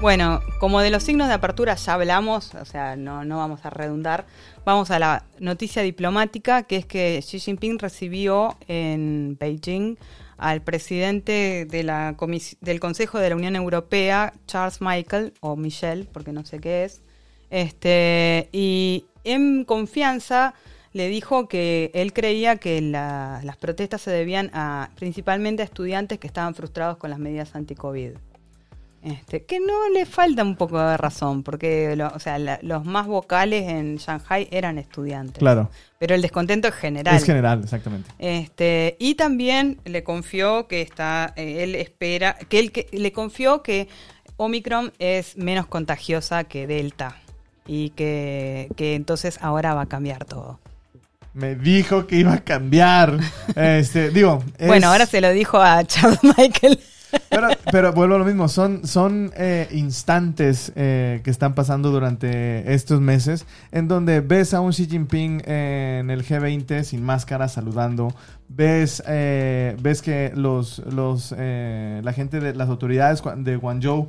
Bueno, 0.00 0.40
como 0.60 0.80
de 0.80 0.90
los 0.90 1.02
signos 1.02 1.28
de 1.28 1.34
apertura 1.34 1.76
ya 1.76 1.94
hablamos, 1.94 2.54
o 2.54 2.64
sea, 2.66 2.94
no, 2.94 3.24
no 3.24 3.38
vamos 3.38 3.64
a 3.64 3.70
redundar, 3.70 4.26
vamos 4.66 4.90
a 4.90 4.98
la 4.98 5.24
noticia 5.38 5.80
diplomática, 5.80 6.64
que 6.64 6.76
es 6.76 6.84
que 6.84 7.20
Xi 7.22 7.38
Jinping 7.38 7.78
recibió 7.78 8.54
en 8.68 9.38
Beijing 9.40 9.96
al 10.36 10.60
presidente 10.60 11.66
de 11.70 11.84
la 11.84 12.16
comis- 12.18 12.58
del 12.60 12.80
Consejo 12.80 13.18
de 13.18 13.30
la 13.30 13.36
Unión 13.36 13.56
Europea, 13.56 14.34
Charles 14.46 14.82
Michael, 14.82 15.32
o 15.40 15.56
Michel, 15.56 16.06
porque 16.12 16.32
no 16.32 16.44
sé 16.44 16.58
qué 16.58 16.84
es, 16.84 17.00
este, 17.54 18.48
y 18.52 19.06
en 19.24 19.64
confianza 19.64 20.54
le 20.92 21.08
dijo 21.08 21.48
que 21.48 21.90
él 21.94 22.12
creía 22.12 22.56
que 22.56 22.80
la- 22.80 23.40
las 23.44 23.56
protestas 23.56 24.00
se 24.02 24.10
debían 24.10 24.50
a, 24.54 24.90
principalmente 24.96 25.62
a 25.62 25.64
estudiantes 25.64 26.18
que 26.18 26.26
estaban 26.26 26.54
frustrados 26.54 26.96
con 26.98 27.10
las 27.10 27.18
medidas 27.18 27.54
anti-COVID. 27.54 28.10
Este, 29.02 29.44
que 29.44 29.60
no 29.60 29.88
le 29.92 30.06
falta 30.06 30.42
un 30.42 30.56
poco 30.56 30.80
de 30.80 30.96
razón, 30.96 31.42
porque 31.42 31.94
lo- 31.94 32.08
o 32.08 32.18
sea, 32.18 32.38
la- 32.38 32.58
los 32.62 32.84
más 32.86 33.06
vocales 33.06 33.68
en 33.68 33.96
Shanghai 33.96 34.48
eran 34.50 34.78
estudiantes. 34.78 35.38
Claro, 35.38 35.70
Pero 35.98 36.14
el 36.14 36.22
descontento 36.22 36.68
es 36.68 36.74
general. 36.74 37.14
es 37.16 37.24
general, 37.24 37.60
exactamente. 37.62 38.10
Este, 38.18 38.96
y 38.98 39.14
también 39.14 39.78
le 39.84 40.02
confió 40.04 40.66
que 40.68 40.80
está, 40.80 41.32
eh, 41.36 41.62
él 41.64 41.74
espera, 41.74 42.34
que 42.48 42.58
él 42.58 42.72
que, 42.72 42.86
le 42.92 43.12
confió 43.12 43.62
que 43.62 43.88
Omicron 44.38 44.92
es 44.98 45.36
menos 45.36 45.66
contagiosa 45.66 46.44
que 46.44 46.66
Delta. 46.66 47.16
Y 47.66 47.90
que, 47.90 48.68
que 48.76 48.94
entonces 48.94 49.38
ahora 49.40 49.74
va 49.74 49.82
a 49.82 49.86
cambiar 49.86 50.24
todo. 50.24 50.58
Me 51.32 51.54
dijo 51.56 52.06
que 52.06 52.16
iba 52.16 52.34
a 52.34 52.40
cambiar. 52.44 53.18
Este, 53.56 54.10
digo, 54.10 54.42
es- 54.58 54.68
Bueno, 54.68 54.88
ahora 54.88 55.06
se 55.06 55.20
lo 55.20 55.30
dijo 55.30 55.60
a 55.60 55.82
Charles 55.86 56.20
Michael. 56.22 56.78
Pero, 57.30 57.48
pero 57.70 57.92
vuelvo 57.92 58.16
a 58.16 58.18
lo 58.18 58.24
mismo, 58.24 58.48
son, 58.48 58.84
son 58.88 59.30
eh, 59.36 59.68
instantes 59.70 60.72
eh, 60.74 61.20
que 61.22 61.30
están 61.30 61.54
pasando 61.54 61.92
durante 61.92 62.74
estos 62.74 63.00
meses 63.00 63.46
en 63.70 63.86
donde 63.86 64.20
ves 64.20 64.52
a 64.52 64.60
un 64.60 64.72
Xi 64.72 64.86
Jinping 64.88 65.40
eh, 65.46 65.98
en 66.00 66.10
el 66.10 66.24
G20 66.26 66.82
sin 66.82 67.04
máscara 67.04 67.46
saludando, 67.46 68.12
ves, 68.48 69.00
ves 69.06 70.02
que 70.02 70.32
los, 70.34 70.80
los, 70.90 71.32
eh, 71.38 72.00
la 72.02 72.12
gente 72.12 72.40
de 72.40 72.52
las 72.52 72.68
autoridades 72.68 73.22
de 73.36 73.56
Guangzhou 73.56 74.08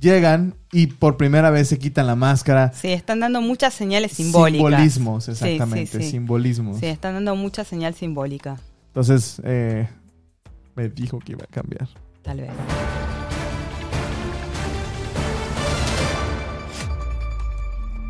llegan 0.00 0.54
y 0.72 0.88
por 0.88 1.16
primera 1.16 1.50
vez 1.50 1.68
se 1.68 1.78
quitan 1.78 2.06
la 2.06 2.16
máscara. 2.16 2.72
Sí, 2.72 2.88
están 2.92 3.20
dando 3.20 3.40
muchas 3.40 3.74
señales 3.74 4.12
simbólicas. 4.12 4.68
Simbolismos, 4.70 5.24
Sí, 5.24 5.30
exactamente, 5.32 5.98
sí, 5.98 6.04
sí. 6.04 6.10
simbolismos. 6.10 6.78
Sí, 6.80 6.86
están 6.86 7.14
dando 7.14 7.36
mucha 7.36 7.64
señal 7.64 7.94
simbólica, 7.94 8.56
Entonces, 8.88 9.40
eh, 9.44 9.88
me 10.74 10.88
dijo 10.88 11.18
que 11.20 11.32
iba 11.32 11.44
a 11.44 11.52
cambiar. 11.52 11.88
tal 12.22 12.38
vez. 12.40 12.50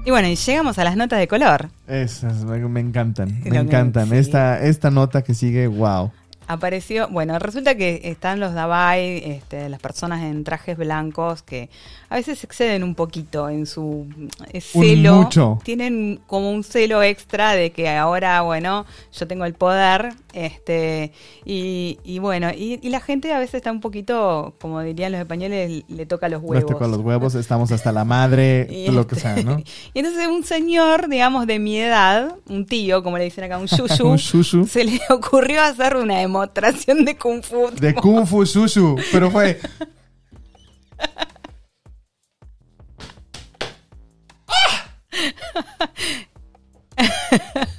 Y 0.06 0.10
bueno, 0.10 0.28
y 0.28 0.36
llegamos 0.36 0.78
a 0.78 0.84
las 0.84 0.96
notas 0.96 1.18
de 1.18 1.26
color. 1.28 1.70
Esas 1.86 2.44
me, 2.44 2.58
me 2.68 2.80
encantan, 2.80 3.38
me 3.42 3.46
Lo 3.46 3.52
que- 3.52 3.58
encantan. 3.58 4.10
sí. 4.10 4.16
Esta, 4.16 4.62
esta 4.62 4.90
nota 4.90 5.22
que 5.22 5.32
sigue, 5.32 5.66
wow. 5.66 6.12
Apareció, 6.46 7.08
bueno, 7.08 7.38
resulta 7.38 7.74
que 7.74 8.00
están 8.04 8.38
los 8.40 8.52
Dabai, 8.54 9.22
este, 9.24 9.68
las 9.68 9.80
personas 9.80 10.22
en 10.22 10.44
trajes 10.44 10.76
blancos 10.76 11.42
que 11.42 11.70
a 12.10 12.16
veces 12.16 12.44
exceden 12.44 12.84
un 12.84 12.94
poquito 12.94 13.48
en 13.48 13.66
su 13.66 14.06
eh, 14.52 14.60
celo. 14.60 15.14
mucho. 15.16 15.58
Tienen 15.64 16.20
como 16.26 16.50
un 16.50 16.62
celo 16.62 17.02
extra 17.02 17.52
de 17.52 17.70
que 17.70 17.88
ahora, 17.88 18.42
bueno, 18.42 18.84
yo 19.12 19.26
tengo 19.26 19.44
el 19.44 19.54
poder, 19.54 20.12
este, 20.32 21.12
y, 21.44 21.98
y 22.04 22.18
bueno, 22.18 22.50
y, 22.50 22.78
y 22.82 22.90
la 22.90 23.00
gente 23.00 23.32
a 23.32 23.38
veces 23.38 23.54
está 23.54 23.72
un 23.72 23.80
poquito, 23.80 24.54
como 24.60 24.80
dirían 24.82 25.12
los 25.12 25.20
españoles, 25.20 25.84
le 25.88 26.06
toca 26.06 26.28
los 26.28 26.42
huevos. 26.42 26.70
tocó 26.70 26.86
los 26.88 26.98
huevos, 27.00 27.34
estamos 27.34 27.72
hasta 27.72 27.90
la 27.92 28.04
madre, 28.04 28.66
Y 28.70 28.90
lo 28.90 29.06
que 29.06 29.14
este- 29.16 29.34
sea, 29.34 29.42
¿no? 29.42 29.58
Y 29.94 29.98
entonces 30.00 30.26
un 30.28 30.44
señor, 30.44 31.08
digamos, 31.08 31.46
de 31.46 31.58
mi 31.58 31.78
edad, 31.78 32.36
un 32.48 32.66
tío, 32.66 33.02
como 33.02 33.18
le 33.18 33.24
dicen 33.24 33.44
acá, 33.44 33.58
un 33.58 33.66
shushu. 33.66 34.66
se 34.66 34.84
le 34.84 35.00
ocurrió 35.10 35.62
hacer 35.62 35.96
una 35.96 36.20
demostración 36.34 37.04
de 37.04 37.14
kung 37.14 37.42
fu. 37.42 37.70
De 37.70 37.94
Kung 37.94 38.26
Fu 38.26 38.44
Shushu, 38.44 38.96
pero 39.12 39.30
fue... 39.30 39.60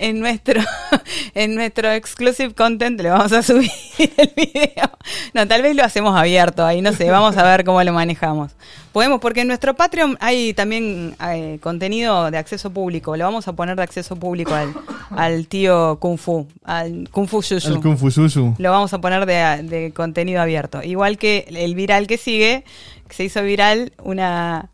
En 0.00 0.18
nuestro, 0.18 0.62
en 1.34 1.54
nuestro 1.54 1.92
exclusive 1.92 2.54
content 2.54 2.98
le 2.98 3.10
vamos 3.10 3.32
a 3.32 3.42
subir 3.42 3.70
el 3.98 4.32
video. 4.34 4.90
No, 5.34 5.46
tal 5.46 5.60
vez 5.60 5.76
lo 5.76 5.84
hacemos 5.84 6.18
abierto 6.18 6.64
ahí, 6.64 6.80
no 6.80 6.94
sé, 6.94 7.10
vamos 7.10 7.36
a 7.36 7.42
ver 7.42 7.64
cómo 7.66 7.82
lo 7.84 7.92
manejamos. 7.92 8.52
Podemos, 8.92 9.20
porque 9.20 9.42
en 9.42 9.48
nuestro 9.48 9.74
Patreon 9.74 10.16
hay 10.18 10.54
también 10.54 11.14
eh, 11.28 11.58
contenido 11.60 12.30
de 12.30 12.38
acceso 12.38 12.70
público. 12.70 13.14
Lo 13.14 13.24
vamos 13.24 13.46
a 13.46 13.52
poner 13.52 13.76
de 13.76 13.82
acceso 13.82 14.16
público 14.16 14.54
al, 14.54 14.72
al 15.10 15.46
tío 15.48 15.98
Kung 16.00 16.16
Fu, 16.16 16.48
al 16.64 17.06
Kung 17.10 17.28
Fu 17.28 17.42
Shushu. 17.42 17.74
El 17.74 17.80
Kung 17.80 17.98
Fu 17.98 18.08
Shushu. 18.08 18.54
Lo 18.56 18.70
vamos 18.70 18.94
a 18.94 19.02
poner 19.02 19.26
de, 19.26 19.62
de 19.64 19.92
contenido 19.92 20.40
abierto. 20.40 20.82
Igual 20.82 21.18
que 21.18 21.46
el 21.50 21.74
viral 21.74 22.06
que 22.06 22.16
sigue, 22.16 22.64
que 23.06 23.14
se 23.14 23.24
hizo 23.24 23.42
viral 23.42 23.92
una... 24.02 24.70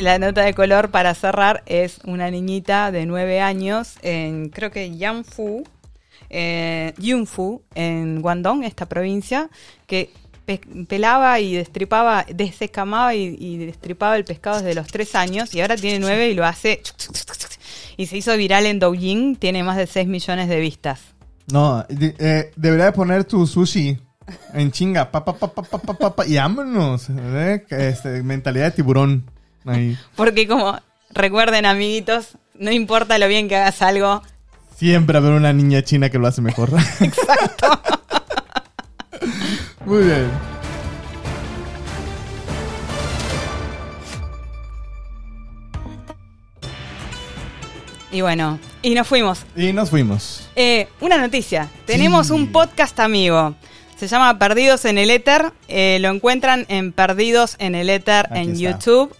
La 0.00 0.18
nota 0.18 0.42
de 0.42 0.54
color 0.54 0.90
para 0.90 1.14
cerrar 1.14 1.62
es 1.66 1.98
una 2.04 2.30
niñita 2.30 2.90
de 2.92 3.06
9 3.06 3.40
años 3.40 3.94
en, 4.02 4.48
creo 4.50 4.70
que 4.70 4.96
Yanfu, 4.96 5.64
eh, 6.30 6.92
Yunfu, 6.98 7.62
en 7.74 8.20
Guangdong, 8.20 8.64
esta 8.64 8.86
provincia, 8.86 9.48
que 9.86 10.10
pe- 10.44 10.60
pelaba 10.88 11.40
y 11.40 11.54
destripaba, 11.54 12.24
desescamaba 12.32 13.14
y, 13.14 13.56
destripaba 13.58 14.16
el 14.16 14.24
pescado 14.24 14.58
desde 14.62 14.74
los 14.74 14.86
3 14.88 15.14
años 15.14 15.54
y 15.54 15.60
ahora 15.60 15.76
tiene 15.76 15.98
9 15.98 16.28
y 16.30 16.34
lo 16.34 16.44
hace... 16.44 16.80
Y 17.96 18.06
se 18.06 18.16
hizo 18.16 18.36
viral 18.36 18.66
en 18.66 18.78
Douyin, 18.78 19.34
tiene 19.36 19.64
más 19.64 19.76
de 19.76 19.86
6 19.88 20.06
millones 20.06 20.48
de 20.48 20.60
vistas. 20.60 21.00
No, 21.52 21.84
de- 21.88 22.14
eh, 22.18 22.92
poner 22.94 23.24
tu 23.24 23.44
sushi 23.46 23.98
en 24.54 24.70
chinga, 24.70 25.10
pa, 25.10 25.24
pa, 25.24 25.32
pa, 25.34 25.50
pa, 25.50 26.14
pa, 26.14 26.26
y 26.26 26.36
vámonos. 26.36 27.08
¿eh? 27.10 27.64
Este, 27.70 28.22
mentalidad 28.22 28.66
de 28.66 28.70
tiburón. 28.72 29.28
Ahí. 29.68 29.96
Porque 30.16 30.46
como 30.48 30.78
recuerden 31.10 31.66
amiguitos, 31.66 32.36
no 32.54 32.72
importa 32.72 33.18
lo 33.18 33.28
bien 33.28 33.48
que 33.48 33.56
hagas 33.56 33.82
algo, 33.82 34.22
Siempre 34.76 35.18
haber 35.18 35.32
una 35.32 35.52
niña 35.52 35.82
china 35.82 36.08
que 36.08 36.18
lo 36.20 36.28
hace 36.28 36.40
mejor. 36.40 36.70
exacto. 37.00 37.80
Muy 39.84 40.04
bien. 40.04 40.30
Y 48.10 48.22
bueno, 48.22 48.58
y 48.82 48.94
nos 48.94 49.06
fuimos. 49.06 49.44
Y 49.54 49.72
nos 49.72 49.90
fuimos. 49.90 50.48
Eh, 50.56 50.88
una 51.00 51.18
noticia. 51.18 51.68
Tenemos 51.84 52.28
Sí. 52.28 52.32
un 52.32 52.50
podcast 52.52 52.98
amigo. 53.00 53.54
Se 53.98 54.06
llama 54.08 54.38
Perdidos 54.38 54.84
en 54.86 54.96
el 54.96 55.10
Éter. 55.10 55.52
Eh, 55.66 55.98
lo 56.00 56.08
encuentran 56.08 56.64
en 56.68 56.92
Perdidos 56.92 57.56
en 57.58 57.74
el 57.74 57.90
Éter 57.90 58.26
Aquí 58.30 58.38
en 58.40 58.52
está. 58.52 58.60
YouTube. 58.78 59.14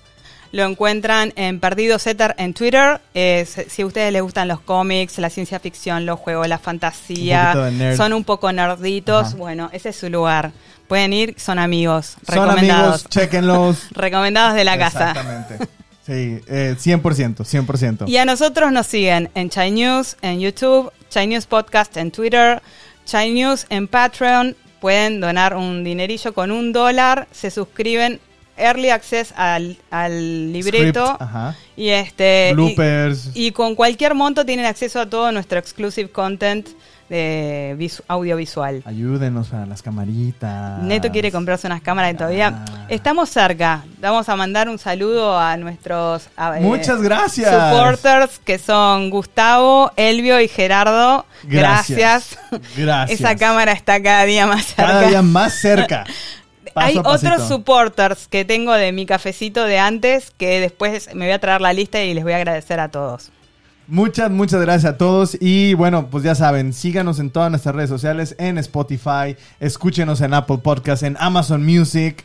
Lo 0.53 0.65
encuentran 0.65 1.33
en 1.37 1.61
Perdidos 1.61 2.07
Éter 2.07 2.35
en 2.39 2.55
Twitter. 2.55 3.01
Eh, 3.15 3.47
si 3.69 3.83
a 3.83 3.87
ustedes 3.87 4.13
les 4.13 4.23
gustan 4.23 4.49
los 4.49 4.61
cómics, 4.61 5.19
la 5.19 5.29
ciencia 5.31 5.59
ficción, 5.61 6.07
los 6.07 6.19
juegos, 6.19 6.49
la 6.49 6.59
fantasía, 6.59 7.53
Un 7.55 7.97
son 7.97 8.13
un 8.15 8.25
poco 8.25 8.51
nerditos, 8.53 9.29
Ajá. 9.29 9.37
bueno, 9.37 9.69
ese 9.73 9.91
es 9.91 9.97
su 9.97 10.09
lugar. 10.09 10.53
Pueden 10.89 11.13
ir, 11.13 11.35
son 11.39 11.59
amigos, 11.59 12.17
Son 12.27 12.37
recomendados. 12.49 12.85
amigos, 12.95 13.09
chequenlos. 13.11 13.87
Recomendados 13.91 14.55
de 14.55 14.65
la 14.65 14.79
casa. 14.79 15.11
Exactamente. 15.11 15.69
Sí, 16.07 16.41
eh, 16.49 16.75
100%, 16.79 17.45
100%. 17.45 18.09
Y 18.09 18.17
a 18.17 18.25
nosotros 18.25 18.73
nos 18.73 18.87
siguen 18.87 19.31
en 19.35 19.51
Chai 19.51 19.71
News, 19.71 20.17
en 20.23 20.41
YouTube, 20.41 20.91
Chai 21.11 21.27
News 21.27 21.45
Podcast 21.45 21.95
en 21.99 22.11
Twitter, 22.11 22.63
Chai 23.05 23.31
News 23.33 23.67
en 23.69 23.87
Patreon. 23.87 24.57
Pueden 24.81 25.21
donar 25.21 25.55
un 25.55 25.85
dinerillo 25.85 26.33
con 26.33 26.51
un 26.53 26.73
dólar, 26.73 27.29
se 27.33 27.51
suscriben 27.51 28.21
early 28.59 28.91
access 28.91 29.33
al, 29.37 29.77
al 29.91 30.53
libreto 30.53 31.05
Script, 31.07 31.23
ajá. 31.23 31.55
y 31.77 31.89
este 31.91 32.51
Bloopers. 32.55 33.31
y, 33.35 33.53
con 33.53 33.75
cualquier 33.75 34.15
monto 34.15 34.45
tienen 34.45 34.67
acceso 34.67 35.01
a 35.01 35.07
todo 35.07 35.31
nuestro 35.33 35.59
exclusive 35.59 36.11
content 36.11 36.69
de 37.09 37.75
visu- 37.79 38.03
audiovisual. 38.07 38.83
Ayúdenos 38.85 39.49
para 39.49 39.65
las 39.65 39.81
camaritas. 39.81 40.83
Neto 40.83 41.11
quiere 41.11 41.33
comprarse 41.33 41.67
unas 41.67 41.81
cámaras 41.81 42.13
y 42.13 42.17
todavía 42.19 42.49
Ah. 42.69 42.85
estamos 42.91 43.31
cerca. 43.31 43.83
Vamos 43.99 44.29
a 44.29 44.37
mandar 44.37 44.69
un 44.69 44.79
saludo 44.79 45.39
a 45.39 45.57
nuestros 45.57 46.29
a- 46.37 46.59
eh, 46.59 46.61
Muchas 46.61 47.01
gracias. 47.01 47.51
supporters 47.51 48.39
que 48.45 48.59
son 48.59 49.09
Gustavo, 49.09 49.91
Elvio 49.97 50.39
y 50.39 50.49
Gerardo. 50.49 51.25
Gracias. 51.45 52.37
Gracias. 52.77 53.21
Esa 53.21 53.37
cámara 53.37 53.73
está 53.73 54.03
cada 54.03 54.25
día 54.25 54.47
más 54.47 54.67
cerca. 54.67 54.83
Cada 54.87 55.09
día 55.09 55.23
más 55.23 55.55
cerca. 55.55 56.05
Paso 56.79 56.89
Hay 56.89 56.99
otros 57.05 57.49
supporters 57.49 58.29
que 58.29 58.45
tengo 58.45 58.73
de 58.73 58.93
mi 58.93 59.07
cafecito 59.07 59.65
de 59.65 59.79
antes 59.79 60.33
que 60.37 60.61
después 60.61 61.15
me 61.15 61.27
voy 61.27 61.33
a 61.33 61.39
traer 61.39 61.61
la 61.61 61.73
lista 61.73 62.03
y 62.03 62.15
les 62.15 62.25
voy 62.25 62.33
a 62.33 62.37
agradecer 62.37 62.81
a 62.81 62.89
todos. 62.89 63.31
Muchas, 63.87 64.31
muchas 64.31 64.61
gracias 64.61 64.93
a 64.93 64.99
todos. 64.99 65.39
Y 65.41 65.73
bueno, 65.75 66.09
pues 66.11 66.23
ya 66.23 66.35
saben, 66.35 66.75
síganos 66.75 67.19
en 67.21 67.31
todas 67.31 67.51
nuestras 67.51 67.75
redes 67.75 67.89
sociales, 67.89 68.35
en 68.39 68.59
Spotify, 68.59 69.35
escúchenos 69.61 70.21
en 70.21 70.35
Apple 70.35 70.59
Podcasts, 70.59 71.03
en 71.05 71.17
Amazon 71.19 71.65
Music, 71.65 72.23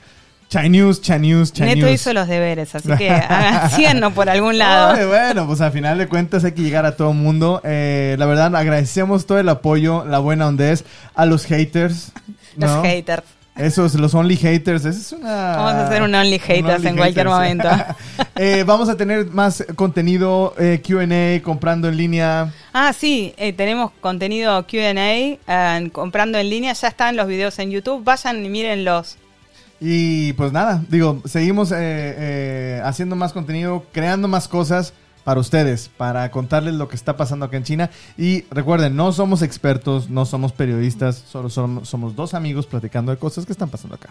Chai 0.49 0.69
News, 0.69 1.01
Chai 1.01 1.19
News, 1.19 1.53
Chai 1.53 1.69
Neto 1.69 1.85
News. 1.87 1.95
hizo 2.01 2.13
los 2.13 2.27
deberes, 2.27 2.75
así 2.75 2.89
que 2.97 3.09
hagan- 3.09 4.13
por 4.13 4.29
algún 4.29 4.57
lado. 4.57 4.93
Ay, 4.93 5.05
bueno, 5.05 5.47
pues 5.47 5.61
al 5.61 5.71
final 5.71 5.97
de 5.97 6.07
cuentas 6.07 6.43
hay 6.43 6.51
que 6.51 6.61
llegar 6.61 6.85
a 6.85 6.95
todo 6.97 7.11
el 7.11 7.17
mundo. 7.17 7.61
Eh, 7.63 8.17
la 8.19 8.25
verdad, 8.25 8.53
agradecemos 8.55 9.25
todo 9.25 9.39
el 9.39 9.47
apoyo, 9.49 10.05
la 10.05 10.19
buena 10.19 10.47
ondez, 10.47 10.83
a 11.15 11.25
los 11.25 11.45
haters. 11.45 12.11
Los 12.57 12.69
¿no? 12.69 12.83
haters. 12.83 13.23
Esos, 13.55 13.93
los 13.95 14.15
only 14.15 14.35
haters, 14.35 14.83
esa 14.83 14.99
es 14.99 15.11
una... 15.11 15.55
Vamos 15.57 15.73
a 15.73 15.87
hacer 15.87 16.01
un 16.01 16.15
only 16.15 16.39
haters 16.39 16.77
only 16.77 16.87
en 16.87 16.97
cualquier 16.97 17.27
haters. 17.27 17.35
momento. 17.35 17.69
Eh, 18.35 18.63
vamos 18.65 18.89
a 18.89 18.97
tener 18.97 19.27
más 19.27 19.63
contenido, 19.75 20.55
eh, 20.57 20.81
Q&A, 20.85 21.43
comprando 21.43 21.87
en 21.87 21.97
línea. 21.97 22.51
Ah, 22.73 22.91
sí, 22.91 23.31
eh, 23.37 23.53
tenemos 23.53 23.91
contenido 24.01 24.65
QA, 24.65 25.89
comprando 25.91 26.39
en 26.39 26.49
línea, 26.49 26.73
ya 26.73 26.87
están 26.87 27.15
los 27.15 27.27
videos 27.27 27.59
en 27.59 27.69
YouTube, 27.69 28.03
vayan 28.03 28.43
y 28.43 28.49
mírenlos. 28.49 29.17
Y 29.79 30.33
pues 30.33 30.51
nada, 30.51 30.83
digo, 30.89 31.21
seguimos 31.25 31.71
haciendo 31.71 33.15
más 33.15 33.33
contenido, 33.33 33.85
creando 33.91 34.27
más 34.27 34.47
cosas 34.47 34.93
para 35.23 35.39
ustedes, 35.39 35.89
para 35.95 36.29
contarles 36.31 36.73
lo 36.73 36.87
que 36.87 36.95
está 36.95 37.17
pasando 37.17 37.45
acá 37.45 37.57
en 37.57 37.63
China. 37.63 37.89
Y 38.17 38.43
recuerden, 38.51 38.95
no 38.95 39.11
somos 39.11 39.41
expertos, 39.41 40.09
no 40.09 40.25
somos 40.25 40.51
periodistas, 40.51 41.23
solo 41.27 41.49
somos, 41.49 41.89
somos 41.89 42.15
dos 42.15 42.33
amigos 42.33 42.65
platicando 42.67 43.11
de 43.11 43.17
cosas 43.17 43.45
que 43.45 43.51
están 43.51 43.69
pasando 43.69 43.95
acá. 43.95 44.09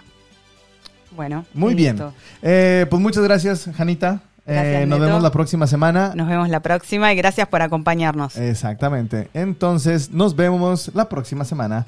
Bueno, 1.15 1.45
Muy 1.53 1.75
bien. 1.75 1.99
Eh, 2.41 2.87
pues 2.89 3.03
muchas 3.03 3.23
gracias, 3.23 3.69
Janita. 3.77 4.23
Eh, 4.45 4.55
Gracias, 4.55 4.89
nos 4.89 4.99
vemos 4.99 5.23
la 5.23 5.31
próxima 5.31 5.67
semana. 5.69 6.13
Nos 6.17 6.27
vemos 6.27 6.49
la 6.49 6.61
próxima 6.61 7.13
y 7.13 7.17
gracias 7.17 7.47
por 7.47 7.63
acompañarnos. 7.63 8.37
Exactamente. 8.37 9.29
Entonces, 9.35 10.11
nos 10.11 10.35
vemos 10.35 10.91
la 10.95 11.09
próxima 11.09 11.45
semana. 11.45 11.87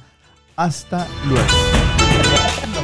Hasta 0.56 1.06
luego. 1.26 2.83